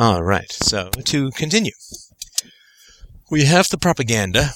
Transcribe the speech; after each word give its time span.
All 0.00 0.22
right. 0.22 0.50
So 0.50 0.88
to 0.88 1.30
continue, 1.32 1.72
we 3.30 3.44
have 3.44 3.68
the 3.68 3.76
propaganda, 3.76 4.52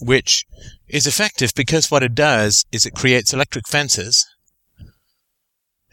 which 0.00 0.44
is 0.86 1.08
effective 1.08 1.50
because 1.56 1.90
what 1.90 2.04
it 2.04 2.14
does 2.14 2.64
is 2.70 2.86
it 2.86 2.94
creates 2.94 3.34
electric 3.34 3.66
fences 3.66 4.24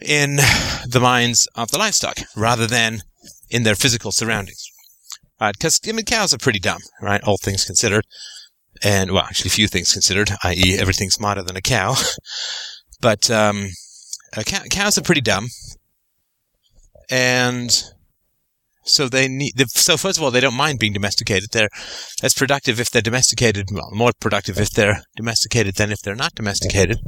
in 0.00 0.36
the 0.86 1.00
minds 1.02 1.48
of 1.56 1.72
the 1.72 1.78
livestock 1.78 2.18
rather 2.36 2.68
than 2.68 3.02
in 3.50 3.64
their 3.64 3.74
physical 3.74 4.12
surroundings. 4.12 4.64
Right? 5.40 5.54
Because 5.58 5.80
I 5.84 5.90
mean, 5.90 6.04
cows 6.04 6.32
are 6.32 6.38
pretty 6.38 6.60
dumb, 6.60 6.82
right? 7.02 7.20
All 7.24 7.36
things 7.36 7.64
considered, 7.64 8.04
and 8.80 9.10
well, 9.10 9.24
actually, 9.24 9.50
few 9.50 9.66
things 9.66 9.92
considered, 9.92 10.30
i.e., 10.44 10.78
everything 10.78 11.10
smarter 11.10 11.42
than 11.42 11.56
a 11.56 11.60
cow. 11.60 11.96
but 13.00 13.28
um, 13.28 13.70
cow- 14.46 14.62
cows 14.70 14.96
are 14.96 15.02
pretty 15.02 15.20
dumb, 15.20 15.48
and 17.10 17.93
so 18.84 19.08
they 19.08 19.28
need. 19.28 19.52
So 19.70 19.96
first 19.96 20.18
of 20.18 20.24
all, 20.24 20.30
they 20.30 20.40
don't 20.40 20.54
mind 20.54 20.78
being 20.78 20.92
domesticated. 20.92 21.50
They're 21.52 21.70
as 22.22 22.34
productive 22.34 22.78
if 22.78 22.90
they're 22.90 23.02
domesticated. 23.02 23.68
Well, 23.72 23.90
more 23.92 24.12
productive 24.18 24.58
if 24.58 24.70
they're 24.70 25.02
domesticated 25.16 25.76
than 25.76 25.90
if 25.90 26.00
they're 26.00 26.14
not 26.14 26.34
domesticated. 26.34 26.98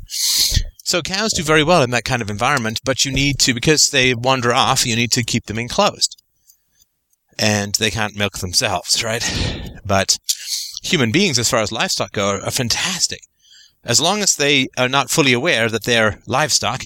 So 0.84 1.02
cows 1.02 1.32
do 1.32 1.42
very 1.42 1.64
well 1.64 1.82
in 1.82 1.90
that 1.90 2.04
kind 2.04 2.22
of 2.22 2.30
environment, 2.30 2.80
but 2.84 3.04
you 3.04 3.12
need 3.12 3.38
to 3.40 3.54
because 3.54 3.90
they 3.90 4.14
wander 4.14 4.52
off. 4.52 4.86
You 4.86 4.96
need 4.96 5.12
to 5.12 5.24
keep 5.24 5.46
them 5.46 5.58
enclosed, 5.58 6.22
and 7.38 7.74
they 7.74 7.90
can't 7.90 8.16
milk 8.16 8.38
themselves, 8.38 9.02
right? 9.02 9.24
But 9.84 10.18
human 10.82 11.10
beings, 11.10 11.38
as 11.38 11.50
far 11.50 11.60
as 11.60 11.72
livestock 11.72 12.12
go, 12.12 12.38
are 12.38 12.50
fantastic. 12.50 13.20
As 13.84 14.00
long 14.00 14.20
as 14.20 14.36
they 14.36 14.68
are 14.76 14.88
not 14.88 15.10
fully 15.10 15.32
aware 15.32 15.68
that 15.68 15.84
they're 15.84 16.20
livestock, 16.26 16.84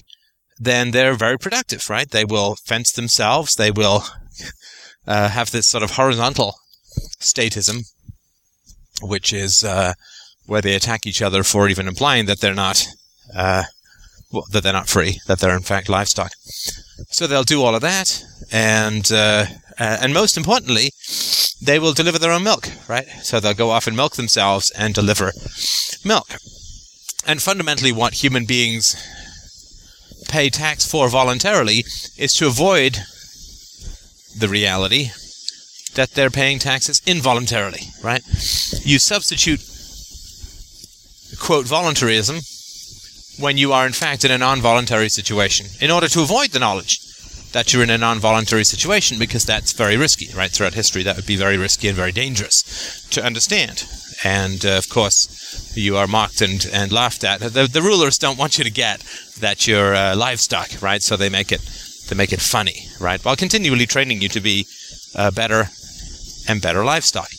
then 0.59 0.91
they're 0.91 1.15
very 1.15 1.37
productive, 1.37 1.89
right? 1.89 2.09
They 2.09 2.25
will 2.25 2.55
fence 2.65 2.91
themselves. 2.91 3.55
They 3.55 3.71
will 3.71 4.03
uh, 5.07 5.29
have 5.29 5.51
this 5.51 5.67
sort 5.67 5.83
of 5.83 5.91
horizontal 5.91 6.55
statism, 7.19 7.83
which 9.01 9.33
is 9.33 9.63
uh, 9.63 9.93
where 10.45 10.61
they 10.61 10.75
attack 10.75 11.05
each 11.05 11.21
other 11.21 11.43
for 11.43 11.67
even 11.67 11.87
implying 11.87 12.25
that 12.25 12.39
they're 12.39 12.53
not 12.53 12.85
uh, 13.35 13.63
well, 14.31 14.45
that 14.51 14.63
they're 14.63 14.73
not 14.73 14.89
free, 14.89 15.19
that 15.27 15.39
they're 15.39 15.55
in 15.55 15.61
fact 15.63 15.89
livestock. 15.89 16.31
So 17.09 17.27
they'll 17.27 17.43
do 17.43 17.61
all 17.61 17.75
of 17.75 17.81
that, 17.81 18.23
and 18.51 19.11
uh, 19.11 19.45
and 19.77 20.13
most 20.13 20.37
importantly, 20.37 20.91
they 21.61 21.79
will 21.79 21.93
deliver 21.93 22.19
their 22.19 22.31
own 22.31 22.43
milk, 22.43 22.69
right? 22.87 23.07
So 23.23 23.39
they'll 23.39 23.53
go 23.53 23.71
off 23.71 23.87
and 23.87 23.95
milk 23.95 24.15
themselves 24.15 24.71
and 24.71 24.93
deliver 24.93 25.31
milk. 26.05 26.35
And 27.25 27.41
fundamentally, 27.41 27.91
what 27.91 28.23
human 28.23 28.45
beings 28.45 28.95
pay 30.27 30.49
tax 30.49 30.89
for 30.89 31.09
voluntarily 31.09 31.83
is 32.17 32.33
to 32.35 32.47
avoid 32.47 32.99
the 34.37 34.47
reality 34.47 35.11
that 35.95 36.11
they're 36.11 36.29
paying 36.29 36.59
taxes 36.59 37.01
involuntarily, 37.05 37.81
right? 38.03 38.23
You 38.83 38.99
substitute, 38.99 39.59
quote, 41.39 41.65
voluntarism 41.65 42.39
when 43.39 43.57
you 43.57 43.73
are 43.73 43.85
in 43.85 43.93
fact 43.93 44.23
in 44.23 44.31
a 44.31 44.37
non-voluntary 44.37 45.09
situation 45.09 45.67
in 45.79 45.91
order 45.91 46.07
to 46.07 46.21
avoid 46.21 46.51
the 46.51 46.59
knowledge 46.59 46.99
that 47.51 47.73
you're 47.73 47.83
in 47.83 47.89
a 47.89 47.97
non-voluntary 47.97 48.63
situation 48.63 49.19
because 49.19 49.45
that's 49.45 49.73
very 49.73 49.97
risky, 49.97 50.33
right? 50.33 50.51
Throughout 50.51 50.73
history, 50.73 51.03
that 51.03 51.17
would 51.17 51.25
be 51.25 51.35
very 51.35 51.57
risky 51.57 51.87
and 51.87 51.97
very 51.97 52.11
dangerous 52.13 53.07
to 53.09 53.23
understand. 53.23 53.85
And 54.23 54.65
uh, 54.65 54.77
of 54.77 54.87
course, 54.89 55.75
you 55.75 55.97
are 55.97 56.07
mocked 56.07 56.41
and, 56.41 56.65
and 56.71 56.91
laughed 56.91 57.23
at. 57.23 57.41
The, 57.41 57.67
the 57.71 57.81
rulers 57.81 58.17
don't 58.17 58.37
want 58.37 58.57
you 58.57 58.63
to 58.63 58.71
get 58.71 59.01
that 59.39 59.67
you're 59.67 59.93
uh, 59.93 60.15
livestock, 60.15 60.81
right? 60.81 61.01
So 61.01 61.17
they 61.17 61.29
make 61.29 61.51
it 61.51 61.61
to 62.11 62.15
make 62.15 62.33
it 62.33 62.41
funny, 62.41 62.87
right? 62.99 63.23
While 63.23 63.37
continually 63.37 63.85
training 63.85 64.21
you 64.21 64.27
to 64.29 64.41
be 64.41 64.67
uh, 65.15 65.31
better 65.31 65.69
and 66.47 66.61
better 66.61 66.83
livestock. 66.83 67.29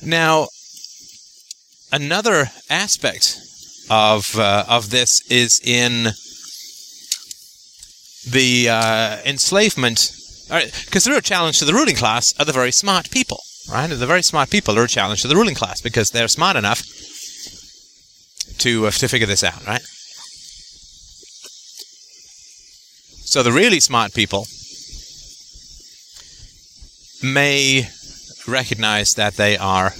Now, 0.00 0.46
another 1.90 2.46
aspect 2.70 3.40
of 3.90 4.38
uh, 4.38 4.64
of 4.68 4.90
this 4.90 5.28
is 5.28 5.60
in 5.64 6.14
the 8.30 8.68
uh, 8.70 9.18
enslavement, 9.26 10.12
because 10.48 10.94
right, 10.94 11.04
the 11.04 11.10
real 11.10 11.20
challenge 11.20 11.58
to 11.58 11.64
the 11.64 11.74
ruling 11.74 11.96
class 11.96 12.32
are 12.38 12.44
the 12.44 12.52
very 12.52 12.70
smart 12.70 13.10
people, 13.10 13.40
right? 13.68 13.88
The 13.88 14.06
very 14.06 14.22
smart 14.22 14.50
people 14.50 14.78
are 14.78 14.84
a 14.84 14.88
challenge 14.88 15.22
to 15.22 15.28
the 15.28 15.36
ruling 15.36 15.56
class 15.56 15.80
because 15.80 16.10
they're 16.10 16.28
smart 16.28 16.56
enough 16.56 16.84
to 18.58 18.86
uh, 18.86 18.90
to 18.92 19.08
figure 19.08 19.26
this 19.26 19.42
out, 19.42 19.66
right? 19.66 19.82
So 23.24 23.42
the 23.42 23.52
really 23.52 23.80
smart 23.80 24.14
people 24.14 24.46
may 27.22 27.88
recognize 28.46 29.14
that 29.14 29.34
they 29.34 29.56
are 29.56 29.92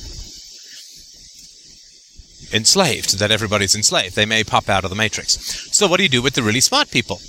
enslaved, 2.52 3.18
that 3.18 3.30
everybody's 3.30 3.74
enslaved. 3.74 4.14
They 4.14 4.26
may 4.26 4.44
pop 4.44 4.68
out 4.68 4.84
of 4.84 4.90
the 4.90 4.96
matrix. 4.96 5.38
So 5.76 5.86
what 5.86 5.96
do 5.96 6.02
you 6.04 6.08
do 6.08 6.22
with 6.22 6.34
the 6.34 6.42
really 6.42 6.60
smart 6.60 6.90
people? 6.90 7.20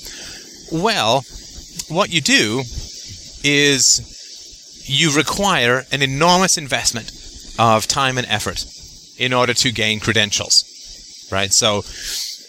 Well, 0.71 1.23
what 1.87 2.11
you 2.11 2.21
do 2.21 2.63
is 3.43 4.83
you 4.87 5.15
require 5.15 5.85
an 5.91 6.01
enormous 6.01 6.57
investment 6.57 7.11
of 7.57 7.87
time 7.87 8.17
and 8.17 8.27
effort 8.27 8.65
in 9.17 9.33
order 9.33 9.53
to 9.53 9.71
gain 9.71 9.99
credentials. 9.99 10.63
Right? 11.31 11.53
So 11.53 11.83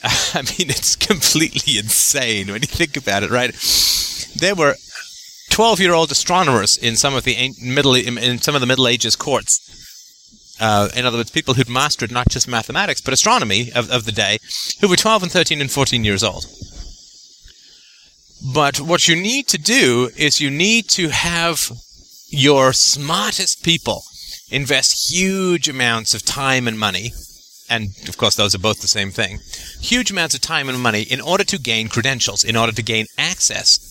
I 0.34 0.42
mean, 0.42 0.70
it's 0.70 0.96
completely 0.96 1.78
insane 1.78 2.48
when 2.48 2.62
you 2.62 2.68
think 2.68 2.96
about 2.96 3.22
it, 3.22 3.30
right? 3.30 3.52
There 4.36 4.54
were 4.54 4.76
12-year-old 5.50 6.10
astronomers 6.10 6.76
in 6.76 6.96
some 6.96 7.14
of 7.14 7.24
the 7.24 7.54
middle 7.62 7.94
in 7.94 8.38
some 8.38 8.54
of 8.54 8.60
the 8.60 8.66
Middle 8.66 8.88
Ages 8.88 9.16
courts. 9.16 9.60
Uh, 10.60 10.88
in 10.96 11.04
other 11.04 11.18
words, 11.18 11.30
people 11.30 11.54
who'd 11.54 11.68
mastered 11.68 12.10
not 12.10 12.28
just 12.28 12.48
mathematics 12.48 13.00
but 13.00 13.12
astronomy 13.12 13.70
of, 13.72 13.90
of 13.90 14.04
the 14.04 14.12
day, 14.12 14.38
who 14.80 14.88
were 14.88 14.96
12 14.96 15.24
and 15.24 15.32
13 15.32 15.60
and 15.60 15.70
14 15.70 16.04
years 16.04 16.24
old. 16.24 16.46
But 18.54 18.80
what 18.80 19.08
you 19.08 19.16
need 19.16 19.48
to 19.48 19.58
do 19.58 20.10
is 20.16 20.40
you 20.40 20.50
need 20.50 20.88
to 20.90 21.08
have 21.08 21.72
your 22.28 22.72
smartest 22.72 23.62
people 23.64 24.02
invest 24.50 25.10
huge 25.10 25.68
amounts 25.68 26.14
of 26.14 26.24
time 26.24 26.68
and 26.68 26.78
money 26.78 27.12
and 27.68 27.88
of 28.08 28.16
course 28.16 28.36
those 28.36 28.54
are 28.54 28.58
both 28.58 28.80
the 28.80 28.88
same 28.88 29.10
thing, 29.10 29.40
huge 29.80 30.10
amounts 30.10 30.34
of 30.34 30.40
time 30.40 30.68
and 30.68 30.80
money 30.80 31.02
in 31.02 31.20
order 31.20 31.44
to 31.44 31.58
gain 31.58 31.88
credentials, 31.88 32.44
in 32.44 32.56
order 32.56 32.72
to 32.72 32.82
gain 32.82 33.06
access 33.18 33.86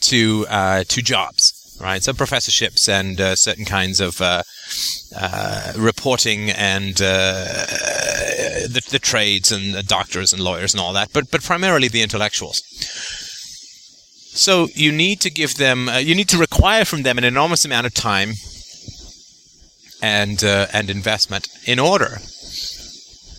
to 0.00 0.46
uh, 0.48 0.84
to 0.84 1.02
jobs, 1.02 1.76
right? 1.80 2.02
So 2.02 2.12
professorships 2.12 2.88
and 2.88 3.20
uh, 3.20 3.36
certain 3.36 3.64
kinds 3.64 4.00
of 4.00 4.20
uh, 4.20 4.42
uh 5.16 5.72
reporting 5.76 6.50
and 6.50 7.00
uh, 7.00 7.66
the, 8.68 8.86
the, 8.90 8.98
trades 8.98 9.52
and 9.52 9.86
doctors 9.86 10.32
and 10.32 10.42
lawyers 10.42 10.74
and 10.74 10.80
all 10.80 10.92
that, 10.92 11.12
but 11.12 11.30
but 11.30 11.42
primarily 11.42 11.88
the 11.88 12.02
intellectuals. 12.02 12.62
So 14.34 14.68
you 14.74 14.92
need 14.92 15.20
to 15.22 15.30
give 15.30 15.54
them, 15.54 15.88
uh, 15.88 15.96
you 15.96 16.14
need 16.14 16.28
to 16.28 16.36
require 16.36 16.84
from 16.84 17.04
them 17.04 17.16
an 17.16 17.24
enormous 17.24 17.64
amount 17.64 17.86
of 17.86 17.94
time 17.94 18.34
and 20.02 20.42
and 20.44 20.90
investment 20.90 21.48
in 21.64 21.78
order 21.78 22.18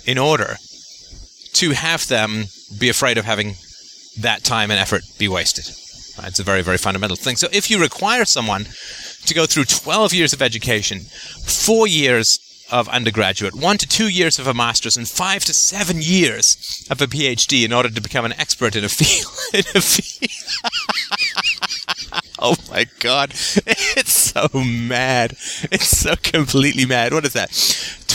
in 0.07 0.18
order 0.18 0.57
to 1.53 1.72
have 1.72 2.07
them 2.07 2.45
be 2.79 2.90
afraid 2.90 3.18
of 3.18 3.25
having 3.25 3.56
that 4.19 4.44
time 4.44 4.72
and 4.72 4.79
effort 4.79 5.03
be 5.19 5.28
wasted. 5.28 5.66
It's 6.25 6.40
a 6.40 6.44
very, 6.44 6.63
very 6.63 6.78
fundamental 6.78 7.16
thing. 7.16 7.35
So 7.35 7.47
if 7.51 7.69
you 7.69 7.79
require 7.79 8.25
someone 8.25 8.66
to 9.25 9.34
go 9.34 9.45
through 9.45 9.66
12 9.66 10.13
years 10.13 10.34
of 10.34 10.41
education, 10.41 11.01
four 11.45 11.88
years 11.88 12.40
of 12.72 12.90
undergraduate, 12.90 13.56
one 13.56 13.78
to 13.78 13.88
two 13.88 14.09
years 14.09 14.40
of 14.40 14.47
a 14.47 14.53
master's, 14.53 14.97
and 14.97 15.07
five 15.07 15.45
to 15.45 15.53
seven 15.53 15.97
years 16.01 16.85
of 16.89 17.01
a 17.01 17.07
PhD 17.07 17.63
in 17.63 17.72
order 17.72 17.89
to 17.89 18.01
become 18.01 18.25
an 18.25 18.34
expert 18.34 18.75
in 18.75 18.84
a 18.84 18.89
field. 18.89 19.31
In 19.53 19.63
a 19.75 19.81
field. 19.81 20.31
oh 22.39 22.56
my 22.69 22.86
god, 23.00 23.31
it's 23.65 24.13
so 24.13 24.48
mad! 24.53 25.31
It's 25.71 25.98
so 25.98 26.15
completely 26.15 26.86
mad. 26.86 27.13
What 27.13 27.25
is 27.25 27.33
that? 27.33 27.51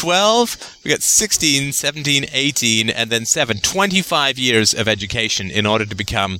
12, 0.02 0.78
we 0.82 0.90
got 0.90 1.00
16, 1.00 1.70
17, 1.70 2.26
18, 2.32 2.90
and 2.90 3.08
then 3.08 3.24
7. 3.24 3.58
25 3.58 4.36
years 4.36 4.74
of 4.74 4.88
education 4.88 5.48
in 5.48 5.64
order 5.64 5.86
to 5.86 5.94
become 5.94 6.38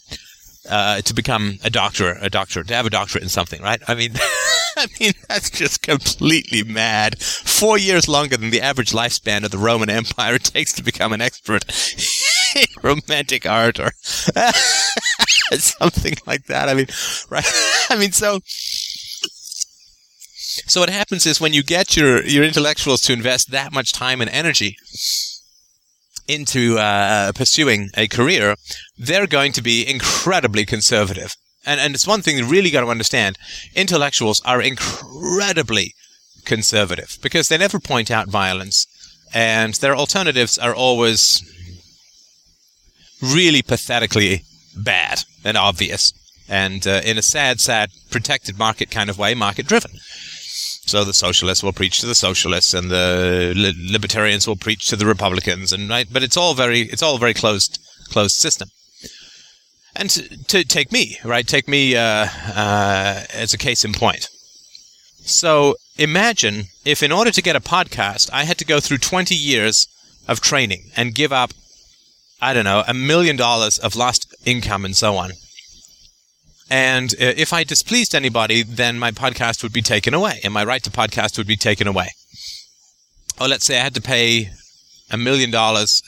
uh, 0.68 1.00
to 1.02 1.14
become 1.14 1.58
a 1.62 1.70
doctor, 1.70 2.18
a 2.20 2.28
doctor, 2.28 2.64
to 2.64 2.74
have 2.74 2.86
a 2.86 2.90
doctorate 2.90 3.22
in 3.22 3.28
something, 3.28 3.62
right? 3.62 3.80
I 3.86 3.94
mean, 3.94 4.14
I 4.76 4.88
mean 4.98 5.12
that's 5.28 5.48
just 5.48 5.80
completely 5.80 6.64
mad. 6.64 7.22
Four 7.22 7.78
years 7.78 8.08
longer 8.08 8.36
than 8.36 8.50
the 8.50 8.60
average 8.60 8.90
lifespan 8.90 9.44
of 9.44 9.52
the 9.52 9.58
Roman 9.58 9.90
Empire 9.90 10.38
takes 10.38 10.72
to 10.72 10.82
become 10.82 11.12
an 11.12 11.20
expert 11.20 11.64
in 12.56 12.66
romantic 12.82 13.46
art 13.46 13.78
or 13.78 13.92
something 15.52 16.14
like 16.26 16.46
that. 16.46 16.68
I 16.68 16.74
mean, 16.74 16.86
right? 17.30 17.46
I 17.90 17.96
mean, 17.96 18.10
so 18.10 18.40
so 20.66 20.81
what 20.81 20.90
happens 20.90 21.26
is 21.26 21.40
when 21.40 21.52
you 21.52 21.62
get 21.62 21.96
your, 21.96 22.22
your 22.25 22.44
intellectuals 22.44 23.00
to 23.02 23.12
invest 23.12 23.50
that 23.50 23.72
much 23.72 23.93
time 23.93 24.20
and 24.20 24.31
energy 24.31 24.76
into 26.28 26.78
uh, 26.78 27.32
pursuing 27.32 27.90
a 27.96 28.08
career, 28.08 28.56
they're 28.99 29.26
going 29.26 29.52
to 29.52 29.62
be 29.62 29.88
incredibly 29.88 30.64
conservative. 30.64 31.34
And, 31.64 31.81
and 31.81 31.94
it's 31.94 32.06
one 32.06 32.22
thing 32.22 32.37
you 32.37 32.46
really 32.46 32.70
got 32.70 32.82
to 32.82 32.88
understand 32.88 33.38
intellectuals 33.75 34.40
are 34.44 34.60
incredibly 34.60 35.94
conservative 36.44 37.19
because 37.22 37.48
they 37.48 37.58
never 37.58 37.78
point 37.78 38.10
out 38.10 38.28
violence 38.28 38.87
and 39.32 39.75
their 39.75 39.96
alternatives 39.96 40.58
are 40.58 40.75
always 40.75 41.43
really 43.22 43.62
pathetically 43.62 44.43
bad 44.76 45.22
and 45.44 45.56
obvious 45.56 46.12
and 46.48 46.87
uh, 46.87 47.00
in 47.05 47.16
a 47.16 47.22
sad 47.22 47.60
sad 47.60 47.90
protected 48.10 48.58
market 48.58 48.90
kind 48.90 49.08
of 49.08 49.19
way 49.19 49.34
market 49.34 49.66
driven 49.66 49.93
so 50.84 51.05
the 51.05 51.12
socialists 51.12 51.62
will 51.62 51.73
preach 51.73 52.00
to 52.00 52.06
the 52.06 52.14
socialists 52.14 52.75
and 52.75 52.90
the 52.90 53.52
li- 53.56 53.90
libertarians 53.90 54.46
will 54.46 54.56
preach 54.56 54.87
to 54.87 54.96
the 54.96 55.06
republicans 55.06 55.73
and 55.73 55.88
right 55.88 56.08
but 56.12 56.23
it's 56.23 56.37
all 56.37 56.55
very 56.55 56.82
it's 56.82 57.02
all 57.02 57.19
very 57.19 57.34
closed 57.34 57.79
closed 58.11 58.37
system 58.37 58.69
and 59.94 60.11
to, 60.11 60.44
to 60.44 60.64
take 60.64 60.90
me, 60.90 61.19
right? 61.25 61.46
Take 61.46 61.69
me 61.69 61.96
uh, 61.96 62.26
uh, 62.55 63.25
as 63.32 63.52
a 63.52 63.58
case 63.58 63.84
in 63.84 63.93
point. 63.93 64.29
So 65.25 65.76
imagine 65.99 66.64
if, 66.84 67.02
in 67.02 67.12
order 67.12 67.31
to 67.31 67.43
get 67.43 67.56
a 67.56 67.61
podcast, 67.61 68.31
I 68.32 68.44
had 68.44 68.58
to 68.58 68.64
go 68.64 68.81
through 68.81 68.99
20 68.99 69.34
years 69.34 69.87
of 70.26 70.40
training 70.40 70.90
and 70.96 71.14
give 71.14 71.32
up, 71.32 71.52
I 72.40 72.55
don't 72.55 72.64
know, 72.64 72.82
a 72.87 72.94
million 72.94 73.37
dollars 73.37 73.79
of 73.79 73.94
lost 73.94 74.34
income 74.44 74.84
and 74.84 74.96
so 74.96 75.17
on. 75.17 75.32
And 76.72 77.12
uh, 77.20 77.34
if 77.36 77.52
I 77.52 77.64
displeased 77.64 78.14
anybody, 78.14 78.62
then 78.62 78.98
my 78.98 79.10
podcast 79.10 79.62
would 79.62 79.74
be 79.74 79.82
taken 79.82 80.14
away, 80.14 80.40
and 80.42 80.54
my 80.54 80.64
right 80.64 80.82
to 80.84 80.90
podcast 80.90 81.36
would 81.36 81.46
be 81.46 81.56
taken 81.56 81.86
away. 81.86 82.12
Or 83.38 83.46
let's 83.46 83.66
say 83.66 83.78
I 83.78 83.84
had 83.84 83.94
to 83.96 84.00
pay 84.00 84.48
a 85.10 85.19
million 85.19 85.50
dollars 85.50 86.02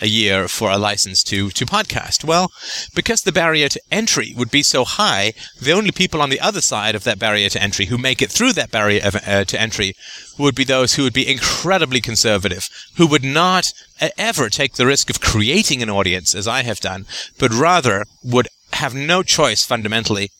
a 0.00 0.08
year 0.08 0.48
for 0.48 0.70
a 0.70 0.78
license 0.78 1.22
to, 1.24 1.50
to 1.50 1.64
podcast? 1.64 2.24
Well, 2.24 2.50
because 2.96 3.22
the 3.22 3.32
barrier 3.32 3.68
to 3.68 3.80
entry 3.92 4.34
would 4.36 4.50
be 4.50 4.64
so 4.64 4.84
high, 4.84 5.34
the 5.60 5.72
only 5.72 5.92
people 5.92 6.20
on 6.20 6.30
the 6.30 6.40
other 6.40 6.60
side 6.60 6.96
of 6.96 7.04
that 7.04 7.20
barrier 7.20 7.48
to 7.50 7.62
entry 7.62 7.86
who 7.86 7.96
make 7.98 8.20
it 8.20 8.30
through 8.30 8.54
that 8.54 8.72
barrier 8.72 9.00
of, 9.04 9.14
uh, 9.16 9.44
to 9.44 9.60
entry 9.60 9.94
would 10.36 10.56
be 10.56 10.64
those 10.64 10.94
who 10.94 11.04
would 11.04 11.12
be 11.12 11.30
incredibly 11.30 12.00
conservative, 12.00 12.68
who 12.96 13.06
would 13.06 13.24
not 13.24 13.72
ever 14.16 14.48
take 14.48 14.74
the 14.74 14.86
risk 14.86 15.10
of 15.10 15.20
creating 15.20 15.80
an 15.80 15.90
audience, 15.90 16.34
as 16.34 16.48
I 16.48 16.62
have 16.62 16.80
done, 16.80 17.06
but 17.38 17.52
rather 17.52 18.04
would 18.24 18.48
have 18.78 18.94
no 18.94 19.22
choice 19.22 19.64
fundamentally 19.64 20.30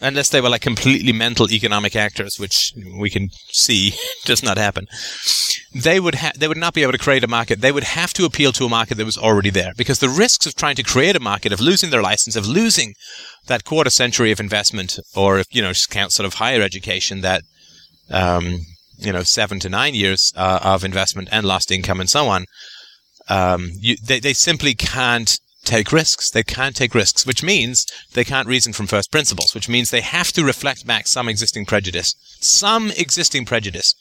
unless 0.00 0.28
they 0.28 0.40
were 0.40 0.48
like 0.48 0.62
completely 0.62 1.12
mental 1.12 1.50
economic 1.50 1.94
actors, 1.94 2.36
which 2.38 2.72
we 2.98 3.08
can 3.08 3.30
see 3.50 3.94
does 4.24 4.42
not 4.42 4.58
happen. 4.58 4.86
They 5.74 6.00
would 6.00 6.16
ha- 6.16 6.32
they 6.36 6.48
would 6.48 6.58
not 6.58 6.74
be 6.74 6.82
able 6.82 6.92
to 6.92 6.98
create 6.98 7.24
a 7.24 7.28
market. 7.28 7.60
They 7.60 7.72
would 7.72 7.84
have 7.84 8.12
to 8.14 8.24
appeal 8.24 8.52
to 8.52 8.66
a 8.66 8.68
market 8.68 8.96
that 8.96 9.06
was 9.06 9.16
already 9.16 9.50
there 9.50 9.72
because 9.76 10.00
the 10.00 10.08
risks 10.08 10.46
of 10.46 10.54
trying 10.54 10.76
to 10.76 10.82
create 10.82 11.16
a 11.16 11.20
market, 11.20 11.52
of 11.52 11.60
losing 11.60 11.90
their 11.90 12.02
license, 12.02 12.36
of 12.36 12.46
losing 12.46 12.94
that 13.46 13.64
quarter 13.64 13.90
century 13.90 14.32
of 14.32 14.40
investment, 14.40 14.98
or 15.16 15.38
if 15.38 15.46
you 15.50 15.62
know 15.62 15.72
count 15.88 16.12
sort 16.12 16.26
of 16.26 16.34
higher 16.34 16.60
education, 16.60 17.22
that 17.22 17.42
um, 18.10 18.58
you 18.98 19.12
know 19.12 19.22
seven 19.22 19.58
to 19.60 19.68
nine 19.68 19.94
years 19.94 20.32
uh, 20.36 20.60
of 20.62 20.84
investment 20.84 21.28
and 21.32 21.46
lost 21.46 21.70
income 21.70 22.00
and 22.00 22.10
so 22.10 22.26
on. 22.26 22.44
Um, 23.28 23.70
you, 23.78 23.96
they, 24.04 24.18
they 24.18 24.32
simply 24.32 24.74
can't 24.74 25.38
take 25.64 25.92
risks. 25.92 26.30
They 26.30 26.42
can't 26.42 26.76
take 26.76 26.94
risks, 26.94 27.26
which 27.26 27.42
means 27.42 27.86
they 28.12 28.24
can't 28.24 28.48
reason 28.48 28.72
from 28.72 28.86
first 28.86 29.10
principles, 29.10 29.54
which 29.54 29.68
means 29.68 29.90
they 29.90 30.00
have 30.00 30.32
to 30.32 30.44
reflect 30.44 30.86
back 30.86 31.06
some 31.06 31.28
existing 31.28 31.66
prejudice. 31.66 32.14
Some 32.40 32.90
existing 32.92 33.44
prejudice 33.44 33.94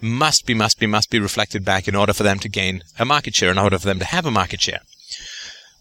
must 0.00 0.46
be, 0.46 0.54
must 0.54 0.78
be, 0.78 0.86
must 0.86 1.10
be 1.10 1.20
reflected 1.20 1.64
back 1.64 1.86
in 1.86 1.94
order 1.94 2.12
for 2.12 2.22
them 2.22 2.38
to 2.40 2.48
gain 2.48 2.82
a 2.98 3.04
market 3.04 3.34
share, 3.34 3.50
in 3.50 3.58
order 3.58 3.78
for 3.78 3.86
them 3.86 3.98
to 3.98 4.04
have 4.04 4.26
a 4.26 4.30
market 4.30 4.60
share. 4.60 4.80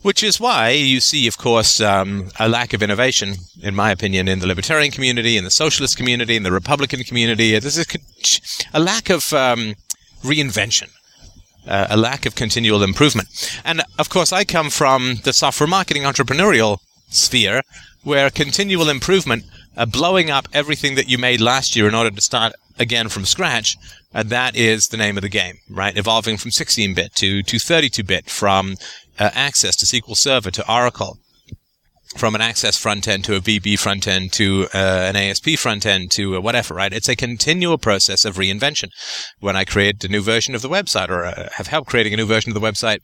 Which 0.01 0.23
is 0.23 0.39
why 0.39 0.69
you 0.69 1.01
see, 1.01 1.27
of 1.27 1.37
course, 1.37 1.81
um, 1.81 2.29
a 2.39 2.47
lack 2.47 2.73
of 2.73 2.81
innovation, 2.81 3.35
in 3.61 3.75
my 3.75 3.91
opinion, 3.91 4.29
in 4.29 4.39
the 4.39 4.47
libertarian 4.47 4.91
community, 4.91 5.35
in 5.35 5.43
the 5.43 5.51
socialist 5.51 5.97
community, 5.97 6.37
in 6.37 6.43
the 6.43 6.53
Republican 6.53 7.03
community. 7.03 7.57
There's 7.59 7.77
a, 7.77 7.85
a 8.73 8.79
lack 8.79 9.09
of 9.09 9.33
um, 9.33 9.75
reinvention 10.23 10.89
uh, 11.67 11.87
a 11.89 11.97
lack 11.97 12.25
of 12.25 12.35
continual 12.35 12.83
improvement. 12.83 13.27
And 13.63 13.81
of 13.97 14.09
course, 14.09 14.31
I 14.31 14.43
come 14.43 14.69
from 14.69 15.17
the 15.23 15.33
software 15.33 15.67
marketing 15.67 16.03
entrepreneurial 16.03 16.79
sphere 17.09 17.63
where 18.03 18.29
continual 18.29 18.89
improvement, 18.89 19.43
uh, 19.75 19.85
blowing 19.85 20.29
up 20.29 20.47
everything 20.53 20.95
that 20.95 21.09
you 21.09 21.17
made 21.17 21.41
last 21.41 21.75
year 21.75 21.87
in 21.87 21.95
order 21.95 22.11
to 22.11 22.21
start 22.21 22.53
again 22.77 23.09
from 23.09 23.25
scratch, 23.25 23.77
uh, 24.13 24.23
that 24.23 24.55
is 24.55 24.87
the 24.87 24.97
name 24.97 25.17
of 25.17 25.21
the 25.21 25.29
game, 25.29 25.57
right? 25.69 25.97
Evolving 25.97 26.37
from 26.37 26.51
16-bit 26.51 27.13
to, 27.15 27.43
to 27.43 27.57
32-bit, 27.57 28.29
from 28.29 28.75
uh, 29.19 29.29
Access 29.33 29.75
to 29.75 29.85
SQL 29.85 30.15
Server 30.15 30.49
to 30.51 30.71
Oracle, 30.71 31.17
from 32.17 32.35
an 32.35 32.41
Access 32.41 32.77
front 32.77 33.07
end 33.07 33.23
to 33.25 33.35
a 33.35 33.39
VB 33.39 33.77
front 33.77 34.07
end 34.07 34.33
to 34.33 34.67
uh, 34.73 34.77
an 34.77 35.15
ASP 35.15 35.51
front 35.57 35.85
end 35.85 36.11
to 36.11 36.37
uh, 36.37 36.41
whatever, 36.41 36.73
right? 36.73 36.91
It's 36.91 37.09
a 37.09 37.15
continual 37.15 37.77
process 37.77 38.25
of 38.25 38.37
reinvention. 38.37 38.89
When 39.39 39.55
I 39.55 39.63
create 39.63 40.03
a 40.03 40.07
new 40.07 40.21
version 40.21 40.55
of 40.55 40.61
the 40.61 40.69
website 40.69 41.09
or 41.09 41.25
uh, 41.25 41.49
have 41.53 41.67
helped 41.67 41.89
creating 41.89 42.13
a 42.13 42.17
new 42.17 42.25
version 42.25 42.49
of 42.49 42.59
the 42.59 42.67
website, 42.67 42.99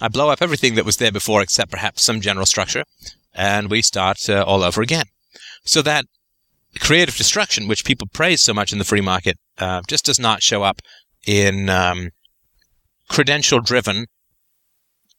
I 0.00 0.08
blow 0.08 0.30
up 0.30 0.40
everything 0.40 0.74
that 0.74 0.84
was 0.84 0.96
there 0.96 1.12
before 1.12 1.42
except 1.42 1.70
perhaps 1.70 2.02
some 2.02 2.20
general 2.20 2.46
structure 2.46 2.84
and 3.34 3.70
we 3.70 3.82
start 3.82 4.28
uh, 4.28 4.42
all 4.42 4.62
over 4.62 4.80
again. 4.80 5.06
So 5.64 5.82
that 5.82 6.06
creative 6.80 7.16
destruction, 7.16 7.68
which 7.68 7.84
people 7.84 8.08
praise 8.12 8.40
so 8.40 8.54
much 8.54 8.72
in 8.72 8.78
the 8.78 8.84
free 8.84 9.00
market, 9.00 9.36
uh, 9.58 9.82
just 9.86 10.04
does 10.04 10.18
not 10.18 10.42
show 10.42 10.62
up 10.62 10.80
in 11.26 11.68
um, 11.68 12.10
credential 13.08 13.60
driven 13.60 14.06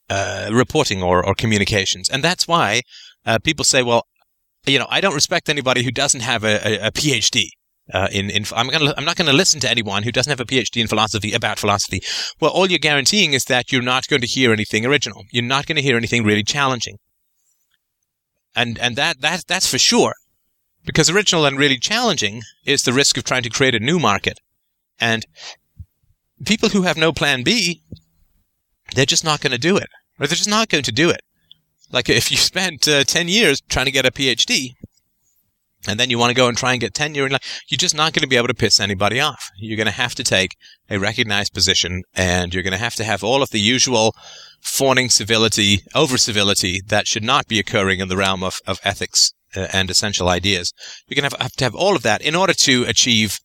uh, 0.09 0.49
reporting 0.51 1.01
or, 1.01 1.25
or 1.25 1.35
communications. 1.35 2.09
And 2.09 2.23
that's 2.23 2.47
why 2.47 2.81
uh, 3.25 3.39
people 3.39 3.65
say, 3.65 3.83
well, 3.83 4.05
you 4.65 4.79
know, 4.79 4.87
I 4.89 5.01
don't 5.01 5.13
respect 5.13 5.49
anybody 5.49 5.83
who 5.83 5.91
doesn't 5.91 6.21
have 6.21 6.43
a, 6.43 6.59
a, 6.67 6.87
a 6.87 6.91
PhD. 6.91 7.49
Uh, 7.93 8.07
in, 8.11 8.31
in 8.31 8.45
I'm 8.55 8.67
gonna 8.69 8.95
I'm 8.97 9.05
not 9.05 9.15
going 9.15 9.29
to 9.29 9.35
listen 9.35 9.59
to 9.59 9.69
anyone 9.69 10.01
who 10.01 10.11
doesn't 10.11 10.31
have 10.31 10.39
a 10.39 10.45
PhD 10.45 10.81
in 10.81 10.87
philosophy 10.87 11.33
about 11.33 11.59
philosophy. 11.59 12.01
Well, 12.41 12.49
all 12.49 12.67
you're 12.67 12.79
guaranteeing 12.79 13.33
is 13.33 13.45
that 13.45 13.71
you're 13.71 13.83
not 13.83 14.07
going 14.07 14.21
to 14.21 14.27
hear 14.27 14.51
anything 14.51 14.87
original. 14.87 15.23
You're 15.31 15.43
not 15.43 15.67
going 15.67 15.75
to 15.75 15.83
hear 15.83 15.95
anything 15.95 16.23
really 16.23 16.43
challenging. 16.43 16.97
And 18.55 18.79
and 18.79 18.95
that 18.95 19.21
that 19.21 19.43
that's 19.47 19.69
for 19.69 19.77
sure, 19.77 20.15
because 20.83 21.11
original 21.11 21.45
and 21.45 21.59
really 21.59 21.77
challenging 21.77 22.41
is 22.65 22.81
the 22.81 22.93
risk 22.93 23.17
of 23.17 23.23
trying 23.23 23.43
to 23.43 23.49
create 23.51 23.75
a 23.75 23.79
new 23.79 23.99
market, 23.99 24.39
and 24.99 25.23
people 26.43 26.69
who 26.69 26.83
have 26.83 26.97
no 26.97 27.11
plan 27.11 27.43
B 27.43 27.81
they're 28.95 29.05
just 29.05 29.23
not 29.23 29.41
going 29.41 29.51
to 29.51 29.57
do 29.57 29.77
it. 29.77 29.89
Or 30.19 30.27
they're 30.27 30.35
just 30.35 30.49
not 30.49 30.69
going 30.69 30.83
to 30.83 30.91
do 30.91 31.09
it. 31.09 31.21
Like 31.91 32.09
if 32.09 32.31
you 32.31 32.37
spent 32.51 32.87
uh, 32.87 33.03
10 33.03 33.27
years 33.27 33.61
trying 33.69 33.85
to 33.85 33.91
get 33.91 34.05
a 34.05 34.11
PhD, 34.11 34.71
and 35.87 35.99
then 35.99 36.09
you 36.09 36.17
want 36.17 36.31
to 36.31 36.35
go 36.35 36.47
and 36.47 36.57
try 36.57 36.71
and 36.71 36.81
get 36.81 36.93
tenure, 36.93 37.25
and 37.25 37.33
like, 37.33 37.43
you're 37.67 37.77
just 37.77 37.95
not 37.95 38.13
going 38.13 38.23
to 38.23 38.27
be 38.27 38.37
able 38.37 38.47
to 38.47 38.53
piss 38.53 38.79
anybody 38.79 39.19
off. 39.19 39.51
You're 39.57 39.77
going 39.77 39.85
to 39.85 39.91
have 39.91 40.15
to 40.15 40.23
take 40.23 40.57
a 40.89 40.97
recognized 40.97 41.53
position, 41.53 42.03
and 42.15 42.53
you're 42.53 42.63
going 42.63 42.73
to 42.73 42.79
have 42.79 42.95
to 42.95 43.03
have 43.03 43.23
all 43.23 43.43
of 43.43 43.51
the 43.51 43.59
usual 43.59 44.15
fawning 44.61 45.09
civility, 45.09 45.81
over 45.93 46.17
civility 46.17 46.81
that 46.87 47.07
should 47.07 47.23
not 47.23 47.47
be 47.47 47.59
occurring 47.59 47.99
in 47.99 48.07
the 48.07 48.17
realm 48.17 48.43
of, 48.43 48.61
of 48.65 48.79
ethics 48.83 49.33
uh, 49.55 49.67
and 49.71 49.89
essential 49.89 50.27
ideas. 50.27 50.73
You're 51.07 51.21
going 51.21 51.29
to 51.29 51.35
have, 51.35 51.41
have 51.41 51.55
to 51.57 51.63
have 51.63 51.75
all 51.75 51.95
of 51.95 52.01
that 52.01 52.21
in 52.21 52.35
order 52.35 52.53
to 52.53 52.83
achieve 52.85 53.39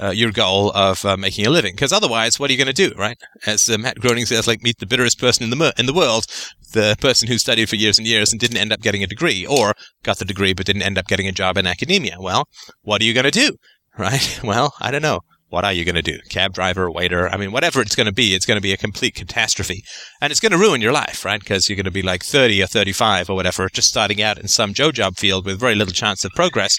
uh, 0.00 0.10
your 0.10 0.30
goal 0.30 0.70
of 0.72 1.04
uh, 1.04 1.16
making 1.16 1.46
a 1.46 1.50
living. 1.50 1.74
Because 1.74 1.92
otherwise, 1.92 2.38
what 2.38 2.50
are 2.50 2.52
you 2.52 2.58
going 2.58 2.74
to 2.74 2.88
do, 2.88 2.94
right? 2.96 3.18
As 3.46 3.68
uh, 3.68 3.78
Matt 3.78 4.00
Groening 4.00 4.26
says, 4.26 4.46
like 4.46 4.62
meet 4.62 4.78
the 4.78 4.86
bitterest 4.86 5.18
person 5.18 5.44
in 5.44 5.50
the 5.50 5.56
mer- 5.56 5.72
in 5.78 5.86
the 5.86 5.94
world, 5.94 6.26
the 6.72 6.96
person 7.00 7.28
who 7.28 7.38
studied 7.38 7.68
for 7.68 7.76
years 7.76 7.98
and 7.98 8.06
years 8.06 8.32
and 8.32 8.40
didn't 8.40 8.58
end 8.58 8.72
up 8.72 8.80
getting 8.80 9.02
a 9.02 9.06
degree, 9.06 9.46
or 9.46 9.74
got 10.02 10.18
the 10.18 10.24
degree 10.24 10.52
but 10.52 10.66
didn't 10.66 10.82
end 10.82 10.98
up 10.98 11.06
getting 11.06 11.26
a 11.26 11.32
job 11.32 11.56
in 11.56 11.66
academia. 11.66 12.16
Well, 12.18 12.48
what 12.82 13.00
are 13.00 13.04
you 13.04 13.14
going 13.14 13.24
to 13.24 13.30
do, 13.30 13.56
right? 13.98 14.40
Well, 14.44 14.74
I 14.80 14.90
don't 14.90 15.02
know. 15.02 15.20
What 15.48 15.64
are 15.64 15.72
you 15.72 15.84
going 15.84 15.96
to 15.96 16.02
do? 16.02 16.20
Cab 16.28 16.54
driver, 16.54 16.88
waiter? 16.88 17.28
I 17.28 17.36
mean, 17.36 17.50
whatever 17.50 17.80
it's 17.80 17.96
going 17.96 18.06
to 18.06 18.12
be, 18.12 18.34
it's 18.34 18.46
going 18.46 18.56
to 18.56 18.62
be 18.62 18.72
a 18.72 18.76
complete 18.76 19.16
catastrophe. 19.16 19.82
And 20.20 20.30
it's 20.30 20.38
going 20.38 20.52
to 20.52 20.58
ruin 20.58 20.80
your 20.80 20.92
life, 20.92 21.24
right? 21.24 21.40
Because 21.40 21.68
you're 21.68 21.74
going 21.74 21.86
to 21.86 21.90
be 21.90 22.02
like 22.02 22.22
30 22.22 22.62
or 22.62 22.68
35 22.68 23.28
or 23.28 23.34
whatever, 23.34 23.68
just 23.68 23.88
starting 23.88 24.22
out 24.22 24.38
in 24.38 24.46
some 24.46 24.72
Joe 24.72 24.92
job 24.92 25.16
field 25.16 25.44
with 25.44 25.58
very 25.58 25.74
little 25.74 25.92
chance 25.92 26.24
of 26.24 26.30
progress 26.36 26.78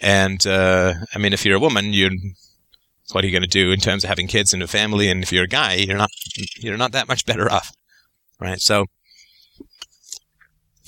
and 0.00 0.46
uh, 0.46 0.94
I 1.14 1.18
mean, 1.18 1.32
if 1.32 1.44
you're 1.44 1.56
a 1.56 1.60
woman, 1.60 1.92
you 1.92 2.10
what 3.12 3.24
are 3.24 3.26
you 3.26 3.32
going 3.32 3.42
to 3.42 3.48
do 3.48 3.72
in 3.72 3.80
terms 3.80 4.04
of 4.04 4.08
having 4.08 4.26
kids 4.28 4.52
and 4.52 4.62
a 4.62 4.66
family? 4.66 5.08
And 5.08 5.22
if 5.22 5.32
you're 5.32 5.44
a 5.44 5.48
guy, 5.48 5.74
you're 5.74 5.96
not 5.96 6.10
you're 6.56 6.76
not 6.76 6.92
that 6.92 7.08
much 7.08 7.26
better 7.26 7.50
off, 7.50 7.72
right? 8.40 8.60
So, 8.60 8.86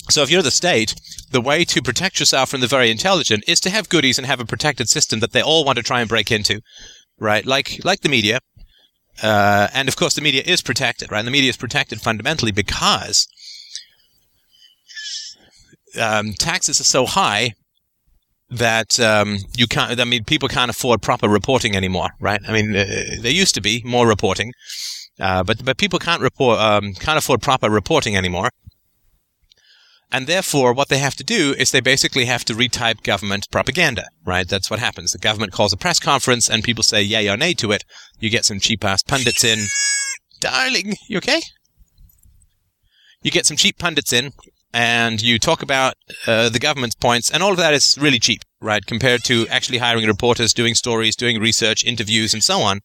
so 0.09 0.23
if 0.23 0.31
you're 0.31 0.41
the 0.41 0.51
state, 0.51 0.95
the 1.31 1.41
way 1.41 1.65
to 1.65 1.81
protect 1.81 2.19
yourself 2.19 2.49
from 2.49 2.61
the 2.61 2.67
very 2.67 2.89
intelligent 2.89 3.43
is 3.47 3.59
to 3.61 3.69
have 3.69 3.89
goodies 3.89 4.17
and 4.17 4.25
have 4.27 4.39
a 4.39 4.45
protected 4.45 4.89
system 4.89 5.19
that 5.19 5.31
they 5.31 5.41
all 5.41 5.65
want 5.65 5.77
to 5.77 5.83
try 5.83 5.99
and 5.99 6.09
break 6.09 6.31
into, 6.31 6.61
right? 7.19 7.45
Like 7.45 7.79
like 7.83 8.01
the 8.01 8.09
media, 8.09 8.39
uh, 9.21 9.67
and 9.73 9.87
of 9.87 9.95
course 9.95 10.15
the 10.15 10.21
media 10.21 10.43
is 10.45 10.61
protected, 10.61 11.11
right? 11.11 11.19
And 11.19 11.27
the 11.27 11.31
media 11.31 11.49
is 11.49 11.57
protected 11.57 12.01
fundamentally 12.01 12.51
because 12.51 13.27
um, 15.99 16.33
taxes 16.33 16.79
are 16.79 16.85
so 16.85 17.05
high 17.05 17.53
that 18.57 18.99
um, 18.99 19.37
you 19.55 19.67
can't. 19.67 19.99
I 19.99 20.03
mean, 20.03 20.23
people 20.23 20.49
can't 20.49 20.69
afford 20.69 21.01
proper 21.01 21.27
reporting 21.27 21.75
anymore, 21.75 22.09
right? 22.19 22.41
I 22.47 22.51
mean, 22.53 22.75
uh, 22.75 22.85
there 23.19 23.31
used 23.31 23.55
to 23.55 23.61
be 23.61 23.81
more 23.85 24.07
reporting, 24.07 24.53
uh, 25.19 25.43
but 25.43 25.63
but 25.63 25.77
people 25.77 25.99
can't 25.99 26.21
report 26.21 26.59
um, 26.59 26.93
can't 26.93 27.17
afford 27.17 27.41
proper 27.41 27.69
reporting 27.69 28.15
anymore. 28.15 28.49
And 30.11 30.27
therefore, 30.27 30.73
what 30.73 30.89
they 30.89 30.99
have 30.99 31.15
to 31.15 31.23
do 31.23 31.55
is 31.57 31.71
they 31.71 31.81
basically 31.81 32.25
have 32.25 32.45
to 32.45 32.53
retype 32.53 33.01
government 33.01 33.49
propaganda, 33.49 34.05
right? 34.23 34.47
That's 34.47 34.69
what 34.69 34.79
happens. 34.79 35.11
The 35.11 35.17
government 35.17 35.53
calls 35.53 35.73
a 35.73 35.77
press 35.77 35.99
conference 35.99 36.47
and 36.47 36.63
people 36.63 36.83
say 36.83 37.01
yay 37.01 37.27
or 37.27 37.35
nay 37.35 37.55
to 37.55 37.71
it. 37.71 37.83
You 38.19 38.29
get 38.29 38.45
some 38.45 38.59
cheap 38.59 38.85
ass 38.85 39.01
pundits 39.01 39.43
in. 39.43 39.65
Darling, 40.39 40.93
you 41.09 41.17
okay? 41.17 41.41
You 43.23 43.31
get 43.31 43.47
some 43.47 43.57
cheap 43.57 43.79
pundits 43.79 44.13
in 44.13 44.33
and 44.73 45.21
you 45.21 45.37
talk 45.37 45.61
about 45.61 45.93
uh, 46.25 46.49
the 46.49 46.59
government's 46.59 46.95
points, 46.95 47.29
and 47.29 47.43
all 47.43 47.51
of 47.51 47.57
that 47.57 47.73
is 47.73 47.97
really 47.99 48.19
cheap, 48.19 48.41
right? 48.59 48.85
Compared 48.85 49.23
to 49.25 49.47
actually 49.47 49.77
hiring 49.77 50.07
reporters, 50.07 50.53
doing 50.53 50.73
stories, 50.73 51.15
doing 51.15 51.39
research, 51.39 51.83
interviews, 51.83 52.33
and 52.33 52.43
so 52.43 52.61
on, 52.61 52.79